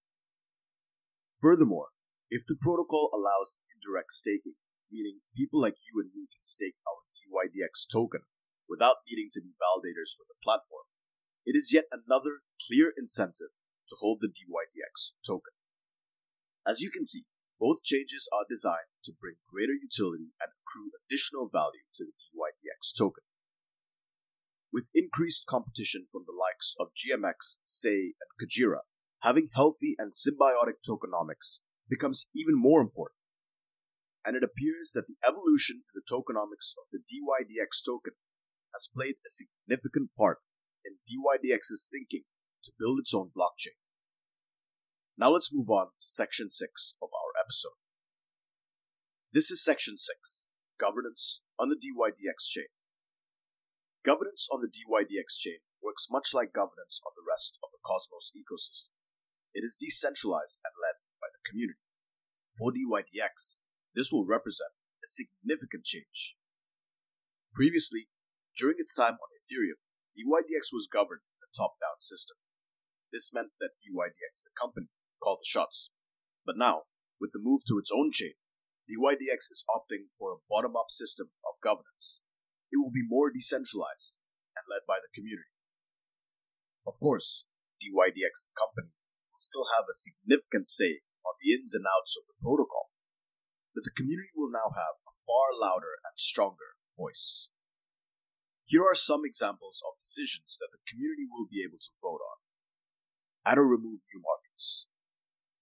Furthermore, 1.43 1.91
if 2.31 2.47
the 2.47 2.55
protocol 2.55 3.11
allows 3.11 3.59
indirect 3.75 4.15
staking, 4.15 4.55
meaning 4.93 5.25
people 5.35 5.59
like 5.59 5.81
you 5.89 5.99
and 5.99 6.13
me 6.13 6.29
can 6.29 6.45
stake 6.45 6.77
our 6.85 7.03
DYDX 7.17 7.89
token 7.89 8.29
without 8.69 9.03
needing 9.09 9.33
to 9.33 9.41
be 9.41 9.57
validators 9.57 10.13
for 10.13 10.29
the 10.29 10.39
platform, 10.45 10.87
it 11.49 11.57
is 11.57 11.73
yet 11.73 11.89
another 11.91 12.45
clear 12.61 12.93
incentive 12.93 13.57
to 13.89 13.97
hold 13.99 14.21
the 14.21 14.29
DYDX 14.31 15.17
token. 15.27 15.57
As 16.65 16.81
you 16.81 16.91
can 16.91 17.05
see, 17.05 17.25
both 17.59 17.83
changes 17.83 18.29
are 18.33 18.47
designed 18.49 18.91
to 19.05 19.13
bring 19.13 19.37
greater 19.49 19.75
utility 19.75 20.35
and 20.39 20.51
accrue 20.51 20.91
additional 20.99 21.49
value 21.49 21.87
to 21.97 22.05
the 22.05 22.15
DYDX 22.15 22.97
token. 22.97 23.25
With 24.73 24.91
increased 24.95 25.47
competition 25.47 26.07
from 26.11 26.25
the 26.27 26.35
likes 26.35 26.75
of 26.79 26.95
GMX, 26.97 27.59
SEI, 27.65 28.15
and 28.19 28.31
Kujira, 28.41 28.89
having 29.23 29.49
healthy 29.55 29.95
and 29.99 30.13
symbiotic 30.13 30.81
tokenomics 30.87 31.61
becomes 31.89 32.27
even 32.35 32.55
more 32.57 32.81
important. 32.81 33.22
And 34.25 34.37
it 34.37 34.47
appears 34.47 34.93
that 34.95 35.11
the 35.11 35.19
evolution 35.27 35.83
in 35.83 35.95
the 35.99 36.07
tokenomics 36.07 36.79
of 36.79 36.87
the 36.95 37.03
DYDX 37.03 37.83
token 37.85 38.15
has 38.71 38.89
played 38.89 39.19
a 39.27 39.31
significant 39.31 40.11
part 40.17 40.39
in 40.87 41.03
DYDX's 41.07 41.89
thinking 41.91 42.23
to 42.65 42.73
build 42.79 42.99
its 43.01 43.15
own 43.15 43.31
blockchain. 43.35 43.79
Now 45.19 45.31
let's 45.31 45.53
move 45.53 45.69
on 45.69 45.95
to 45.99 46.07
section 46.07 46.51
6 46.51 46.95
of 47.03 47.11
our 47.11 47.33
episode. 47.39 47.79
This 49.33 49.51
is 49.51 49.63
section 49.63 49.99
6 49.99 50.51
Governance 50.79 51.43
on 51.59 51.69
the 51.69 51.79
DYDX 51.79 52.51
chain. 52.51 52.71
Governance 54.05 54.49
on 54.51 54.63
the 54.63 54.71
DYDX 54.71 55.39
chain 55.39 55.63
works 55.83 56.11
much 56.11 56.35
like 56.35 56.55
governance 56.55 56.99
on 57.07 57.13
the 57.15 57.27
rest 57.27 57.59
of 57.63 57.71
the 57.71 57.83
Cosmos 57.87 58.35
ecosystem. 58.35 58.91
It 59.55 59.63
is 59.63 59.79
decentralized 59.79 60.59
and 60.67 60.75
led 60.75 60.99
by 61.23 61.31
the 61.31 61.43
community. 61.47 61.83
For 62.59 62.73
DYDX, 62.73 63.63
this 63.95 64.11
will 64.13 64.25
represent 64.25 64.73
a 65.03 65.09
significant 65.09 65.85
change. 65.85 66.37
Previously, 67.55 68.09
during 68.57 68.77
its 68.79 68.95
time 68.95 69.21
on 69.21 69.37
Ethereum, 69.37 69.81
DYDX 70.17 70.73
was 70.73 70.89
governed 70.91 71.25
in 71.41 71.45
a 71.45 71.53
top 71.57 71.77
down 71.81 72.01
system. 72.01 72.37
This 73.13 73.33
meant 73.33 73.53
that 73.61 73.77
DYDX, 73.85 74.45
the 74.45 74.57
company, 74.59 74.89
called 75.23 75.41
the 75.41 75.49
shots. 75.49 75.91
But 76.45 76.57
now, 76.57 76.89
with 77.21 77.33
the 77.33 77.43
move 77.43 77.63
to 77.69 77.79
its 77.79 77.93
own 77.93 78.11
chain, 78.13 78.35
DYDX 78.89 79.53
is 79.53 79.65
opting 79.69 80.13
for 80.19 80.33
a 80.33 80.43
bottom 80.49 80.77
up 80.77 80.89
system 80.89 81.31
of 81.45 81.61
governance 81.63 82.23
it 82.73 82.81
will 82.81 82.91
be 82.91 83.05
more 83.05 83.29
decentralized 83.29 84.17
and 84.57 84.65
led 84.65 84.89
by 84.89 84.97
the 84.97 85.13
community. 85.13 85.53
Of 86.89 86.97
course, 86.97 87.45
DYDX, 87.85 88.49
the 88.49 88.57
company, 88.57 88.97
will 89.29 89.45
still 89.45 89.69
have 89.77 89.85
a 89.87 89.95
significant 89.95 90.67
say 90.67 91.05
on 91.23 91.37
the 91.39 91.53
ins 91.53 91.77
and 91.77 91.85
outs 91.85 92.17
of 92.17 92.25
the 92.27 92.41
protocol, 92.41 92.82
but 93.75 93.85
the 93.85 93.97
community 93.97 94.33
will 94.37 94.53
now 94.53 94.73
have 94.77 95.01
a 95.09 95.17
far 95.25 95.57
louder 95.57 96.01
and 96.05 96.17
stronger 96.17 96.77
voice. 96.97 97.49
Here 98.65 98.85
are 98.85 98.97
some 98.97 99.25
examples 99.25 99.83
of 99.85 100.01
decisions 100.01 100.57
that 100.61 100.73
the 100.73 100.85
community 100.89 101.27
will 101.29 101.49
be 101.49 101.65
able 101.65 101.81
to 101.81 101.99
vote 102.01 102.21
on. 102.23 102.39
Add 103.45 103.59
or 103.59 103.67
remove 103.67 104.07
new 104.13 104.23
markets. 104.23 104.87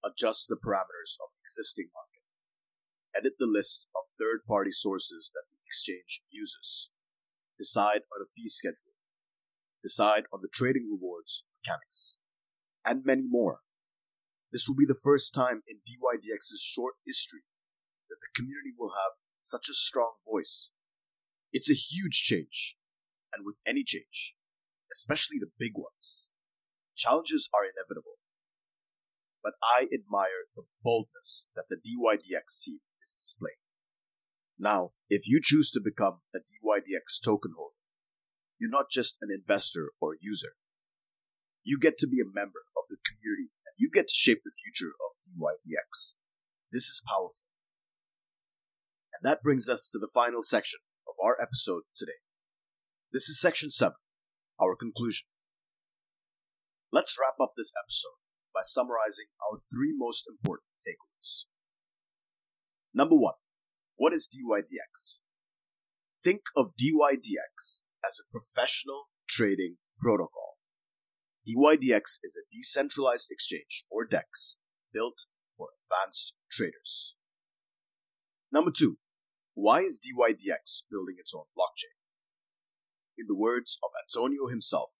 Adjust 0.04 0.48
the 0.48 0.60
parameters 0.60 1.16
of 1.18 1.34
existing 1.40 1.90
market. 1.94 2.24
Edit 3.16 3.34
the 3.38 3.50
list 3.50 3.88
of 3.96 4.12
third 4.14 4.46
party 4.46 4.70
sources 4.70 5.30
that 5.34 5.48
the 5.50 5.58
exchange 5.66 6.22
uses 6.30 6.90
decide 7.58 8.06
on 8.14 8.22
a 8.22 8.30
fee 8.34 8.48
schedule, 8.48 8.96
decide 9.82 10.24
on 10.32 10.40
the 10.40 10.48
trading 10.52 10.88
rewards 10.90 11.44
mechanics, 11.60 12.18
and 12.84 13.04
many 13.04 13.26
more. 13.28 13.60
This 14.52 14.66
will 14.66 14.76
be 14.76 14.86
the 14.86 14.98
first 14.98 15.34
time 15.34 15.62
in 15.68 15.84
DYDX's 15.84 16.62
short 16.62 16.94
history 17.06 17.42
the 18.20 18.32
community 18.34 18.72
will 18.76 18.92
have 18.94 19.18
such 19.40 19.68
a 19.68 19.74
strong 19.74 20.20
voice. 20.24 20.70
It's 21.52 21.70
a 21.70 21.74
huge 21.74 22.22
change, 22.22 22.76
and 23.32 23.44
with 23.44 23.56
any 23.66 23.82
change, 23.84 24.36
especially 24.92 25.38
the 25.40 25.50
big 25.58 25.72
ones, 25.74 26.30
challenges 26.96 27.48
are 27.52 27.64
inevitable. 27.64 28.20
But 29.42 29.54
I 29.62 29.88
admire 29.92 30.52
the 30.54 30.64
boldness 30.84 31.48
that 31.56 31.64
the 31.68 31.76
DYDX 31.76 32.62
team 32.62 32.80
is 33.02 33.14
displaying. 33.14 33.64
Now, 34.58 34.92
if 35.08 35.26
you 35.26 35.40
choose 35.42 35.70
to 35.72 35.80
become 35.80 36.20
a 36.34 36.38
DYDX 36.38 37.24
token 37.24 37.52
holder, 37.56 37.80
you're 38.60 38.70
not 38.70 38.90
just 38.90 39.16
an 39.22 39.30
investor 39.32 39.92
or 40.00 40.16
user. 40.20 40.52
You 41.64 41.78
get 41.80 41.96
to 41.98 42.06
be 42.06 42.20
a 42.20 42.28
member 42.28 42.68
of 42.76 42.84
the 42.90 43.00
community 43.00 43.48
and 43.64 43.74
you 43.78 43.90
get 43.90 44.08
to 44.08 44.14
shape 44.14 44.42
the 44.44 44.52
future 44.52 44.92
of 45.00 45.16
DYDX. 45.24 46.16
This 46.70 46.84
is 46.84 47.02
powerful. 47.08 47.49
And 49.20 49.30
that 49.30 49.42
brings 49.42 49.68
us 49.68 49.88
to 49.92 49.98
the 49.98 50.08
final 50.12 50.42
section 50.42 50.80
of 51.06 51.14
our 51.22 51.36
episode 51.40 51.82
today. 51.94 52.24
This 53.12 53.28
is 53.28 53.40
section 53.40 53.68
7, 53.68 53.92
our 54.60 54.74
conclusion. 54.74 55.26
Let's 56.92 57.16
wrap 57.20 57.34
up 57.42 57.52
this 57.56 57.72
episode 57.76 58.16
by 58.54 58.60
summarizing 58.62 59.26
our 59.40 59.60
three 59.70 59.92
most 59.96 60.24
important 60.26 60.68
takeaways. 60.80 61.44
Number 62.94 63.16
one, 63.16 63.34
what 63.96 64.14
is 64.14 64.28
DYDX? 64.28 65.20
Think 66.24 66.42
of 66.56 66.72
DYDX 66.80 67.82
as 68.04 68.16
a 68.18 68.30
professional 68.32 69.04
trading 69.28 69.76
protocol. 70.00 70.56
DYDX 71.46 72.18
is 72.22 72.36
a 72.36 72.48
decentralized 72.50 73.28
exchange, 73.30 73.84
or 73.90 74.04
DEX, 74.04 74.56
built 74.92 75.26
for 75.56 75.68
advanced 75.84 76.34
traders. 76.50 77.16
Number 78.52 78.70
two, 78.70 78.98
why 79.54 79.80
is 79.80 80.00
DYDX 80.00 80.82
building 80.90 81.16
its 81.18 81.34
own 81.34 81.44
blockchain? 81.56 81.96
In 83.18 83.26
the 83.28 83.36
words 83.36 83.78
of 83.82 83.90
Antonio 84.02 84.48
himself, 84.48 84.90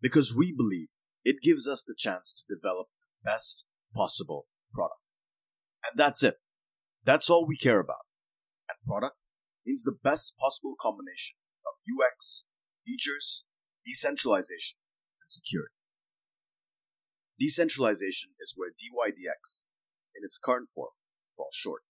because 0.00 0.34
we 0.34 0.54
believe 0.56 0.88
it 1.24 1.42
gives 1.42 1.66
us 1.66 1.82
the 1.82 1.94
chance 1.96 2.32
to 2.32 2.54
develop 2.54 2.88
the 3.00 3.30
best 3.30 3.64
possible 3.94 4.46
product. 4.72 5.00
And 5.82 5.98
that's 5.98 6.22
it. 6.22 6.36
That's 7.04 7.28
all 7.28 7.46
we 7.46 7.56
care 7.56 7.80
about. 7.80 8.06
And 8.68 8.76
product 8.86 9.16
means 9.66 9.82
the 9.82 9.96
best 9.96 10.36
possible 10.38 10.74
combination 10.78 11.36
of 11.66 11.80
UX, 11.84 12.44
features, 12.84 13.44
decentralization, 13.84 14.76
and 15.22 15.30
security. 15.30 15.74
Decentralization 17.38 18.30
is 18.40 18.54
where 18.56 18.70
DYDX, 18.70 19.64
in 20.14 20.22
its 20.22 20.38
current 20.38 20.68
form, 20.72 20.92
falls 21.36 21.54
short. 21.54 21.82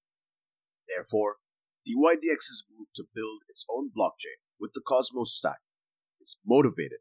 Therefore, 0.88 1.36
DYDX's 1.86 2.64
move 2.70 2.88
to 2.94 3.04
build 3.14 3.42
its 3.48 3.66
own 3.70 3.90
blockchain 3.96 4.40
with 4.58 4.72
the 4.74 4.80
Cosmos 4.80 5.36
stack 5.36 5.60
is 6.20 6.38
motivated 6.46 7.00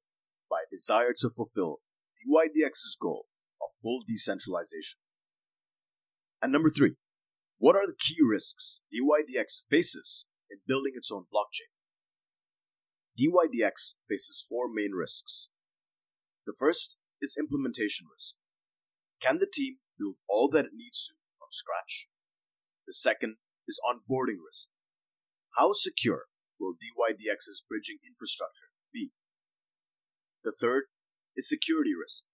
by 0.49 0.57
a 0.57 0.69
desire 0.69 1.13
to 1.19 1.29
fulfill 1.29 1.79
DYDX's 2.19 2.97
goal 2.99 3.27
of 3.61 3.69
full 3.81 4.01
decentralization. 4.05 4.99
And 6.41 6.51
number 6.51 6.69
three, 6.69 6.95
what 7.57 7.77
are 7.77 7.87
the 7.87 7.95
key 7.97 8.17
risks 8.21 8.81
DYDX 8.93 9.63
faces 9.69 10.25
in 10.51 10.59
building 10.67 10.93
its 10.95 11.09
own 11.09 11.23
blockchain? 11.33 11.71
DYDX 13.17 13.93
faces 14.09 14.43
four 14.47 14.65
main 14.67 14.91
risks. 14.91 15.47
The 16.45 16.53
first 16.57 16.97
is 17.21 17.37
implementation 17.39 18.07
risk. 18.13 18.35
Can 19.21 19.39
the 19.39 19.47
team 19.51 19.77
build 19.97 20.15
all 20.27 20.49
that 20.49 20.65
it 20.65 20.71
needs 20.75 21.05
to 21.07 21.13
from 21.39 21.47
scratch? 21.51 22.09
The 22.85 22.91
second 22.91 23.37
is 23.65 23.79
onboarding 23.79 24.43
risk. 24.45 24.72
How 25.53 25.69
secure 25.73 26.25
will 26.59 26.73
DYDX's 26.73 27.61
bridging 27.69 28.01
infrastructure 28.01 28.73
be? 28.91 29.13
The 30.43 30.51
third 30.51 30.89
is 31.37 31.47
security 31.47 31.93
risk. 31.93 32.25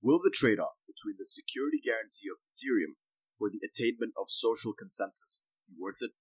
Will 0.00 0.16
the 0.16 0.32
trade 0.32 0.56
off 0.56 0.80
between 0.88 1.16
the 1.20 1.28
security 1.28 1.76
guarantee 1.76 2.32
of 2.32 2.40
Ethereum 2.48 2.96
for 3.36 3.52
the 3.52 3.60
attainment 3.60 4.16
of 4.16 4.32
social 4.32 4.72
consensus 4.72 5.44
be 5.68 5.76
worth 5.76 6.00
it? 6.00 6.16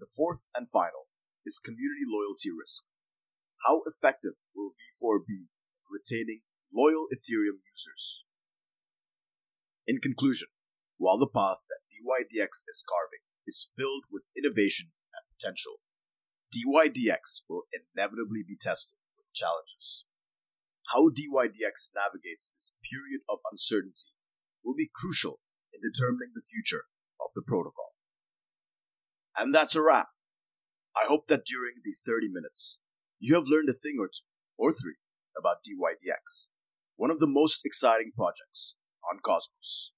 The 0.00 0.08
fourth 0.08 0.48
and 0.56 0.68
final 0.68 1.12
is 1.44 1.60
community 1.60 2.08
loyalty 2.08 2.48
risk. 2.48 2.88
How 3.68 3.84
effective 3.84 4.40
will 4.56 4.72
V4 4.72 5.20
be 5.28 5.52
in 5.52 5.84
retaining 5.92 6.48
loyal 6.72 7.12
Ethereum 7.12 7.60
users? 7.68 8.24
In 9.86 10.00
conclusion, 10.00 10.48
while 10.96 11.18
the 11.18 11.28
path 11.28 11.60
that 11.68 11.84
DYDX 11.92 12.64
is 12.64 12.84
carving 12.88 13.20
is 13.44 13.68
filled 13.76 14.08
with 14.10 14.24
innovation 14.32 14.96
potential, 15.42 15.82
DYDX 16.54 17.42
will 17.48 17.62
inevitably 17.72 18.44
be 18.46 18.56
tested 18.60 18.98
with 19.18 19.34
challenges. 19.34 20.04
How 20.92 21.08
DYDX 21.08 21.90
navigates 21.94 22.50
this 22.50 22.72
period 22.84 23.22
of 23.28 23.38
uncertainty 23.50 24.12
will 24.64 24.74
be 24.74 24.90
crucial 24.94 25.40
in 25.72 25.80
determining 25.80 26.32
the 26.34 26.44
future 26.44 26.84
of 27.20 27.30
the 27.34 27.42
protocol. 27.42 27.94
And 29.36 29.54
that's 29.54 29.74
a 29.74 29.82
wrap. 29.82 30.08
I 30.94 31.08
hope 31.08 31.26
that 31.28 31.46
during 31.46 31.80
these 31.82 32.02
30 32.04 32.28
minutes, 32.28 32.80
you 33.18 33.34
have 33.34 33.48
learned 33.48 33.70
a 33.70 33.72
thing 33.72 33.96
or 33.98 34.08
two 34.08 34.28
or 34.58 34.72
3 34.72 34.92
about 35.38 35.64
DYDX, 35.64 36.50
one 36.96 37.10
of 37.10 37.18
the 37.18 37.26
most 37.26 37.64
exciting 37.64 38.12
projects 38.14 38.74
on 39.10 39.20
Cosmos. 39.24 39.92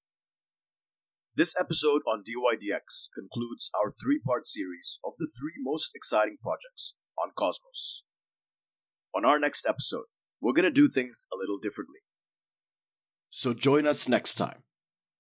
This 1.37 1.57
episode 1.59 2.03
on 2.07 2.23
DYDX 2.23 3.09
concludes 3.13 3.69
our 3.75 3.91
three 3.91 4.21
part 4.25 4.47
series 4.47 5.01
of 5.05 5.15
the 5.19 5.27
three 5.27 5.55
most 5.61 5.91
exciting 5.93 6.37
projects 6.41 6.95
on 7.21 7.33
Cosmos. 7.37 8.05
On 9.17 9.25
our 9.25 9.41
next 9.41 9.67
episode, 9.67 10.05
we're 10.41 10.53
going 10.53 10.63
to 10.63 10.71
do 10.71 10.89
things 10.89 11.27
a 11.35 11.37
little 11.37 11.59
differently. 11.59 11.99
So 13.31 13.53
join 13.53 13.85
us 13.85 14.09
next 14.09 14.37
time, 14.37 14.63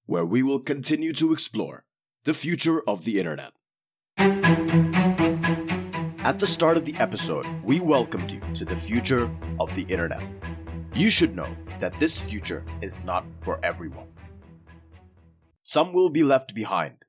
where 0.06 0.24
we 0.24 0.44
will 0.44 0.60
continue 0.60 1.12
to 1.14 1.32
explore 1.32 1.84
the 2.22 2.32
future 2.32 2.80
of 2.88 3.04
the 3.04 3.18
internet. 3.18 3.50
At 6.24 6.38
the 6.38 6.46
start 6.46 6.76
of 6.76 6.84
the 6.84 6.94
episode, 6.94 7.44
we 7.64 7.80
welcomed 7.80 8.30
you 8.30 8.40
to 8.54 8.64
the 8.64 8.76
future 8.76 9.28
of 9.58 9.74
the 9.74 9.82
internet. 9.88 10.22
You 10.94 11.10
should 11.10 11.34
know 11.34 11.56
that 11.80 11.98
this 11.98 12.20
future 12.20 12.64
is 12.80 13.02
not 13.02 13.24
for 13.40 13.58
everyone. 13.64 14.13
Some 15.64 15.94
will 15.94 16.10
be 16.10 16.22
left 16.22 16.54
behind. 16.54 17.06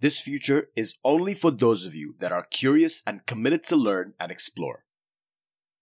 This 0.00 0.20
future 0.20 0.68
is 0.74 0.98
only 1.04 1.32
for 1.32 1.52
those 1.52 1.86
of 1.86 1.94
you 1.94 2.16
that 2.18 2.32
are 2.32 2.44
curious 2.50 3.04
and 3.06 3.24
committed 3.24 3.62
to 3.64 3.76
learn 3.76 4.14
and 4.18 4.32
explore. 4.32 4.84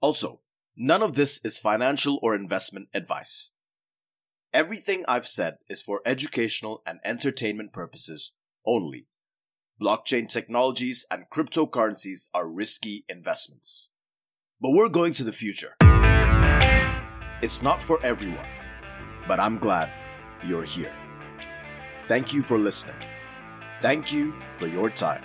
Also, 0.03 0.41
none 0.77 1.03
of 1.03 1.15
this 1.15 1.41
is 1.43 1.59
financial 1.59 2.21
or 2.23 2.35
investment 2.35 2.89
advice. 2.93 3.53
Everything 4.53 5.05
I've 5.09 5.27
said 5.27 5.57
is 5.71 5.81
for 5.81 6.03
educational 6.05 6.83
and 6.87 7.01
entertainment 7.03 7.73
purposes 7.73 8.33
only. 8.67 9.07
Blockchain 9.81 10.29
technologies 10.29 11.07
and 11.11 11.31
cryptocurrencies 11.33 12.29
are 12.35 12.47
risky 12.47 13.07
investments. 13.09 13.89
But 14.61 14.73
we're 14.73 14.91
going 14.91 15.15
to 15.15 15.25
the 15.25 15.33
future. 15.33 15.77
It's 17.41 17.63
not 17.63 17.81
for 17.81 18.05
everyone, 18.05 18.47
but 19.27 19.41
I'm 19.41 19.57
glad 19.57 19.89
you're 20.45 20.65
here. 20.65 20.93
Thank 22.09 22.33
you 22.33 22.43
for 22.43 22.59
listening. 22.59 22.97
Thank 23.81 24.13
you 24.13 24.35
for 24.51 24.67
your 24.67 24.91
time. 24.91 25.23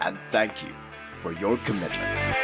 And 0.00 0.18
thank 0.18 0.62
you 0.62 0.72
for 1.18 1.32
your 1.32 1.56
commitment. 1.58 2.43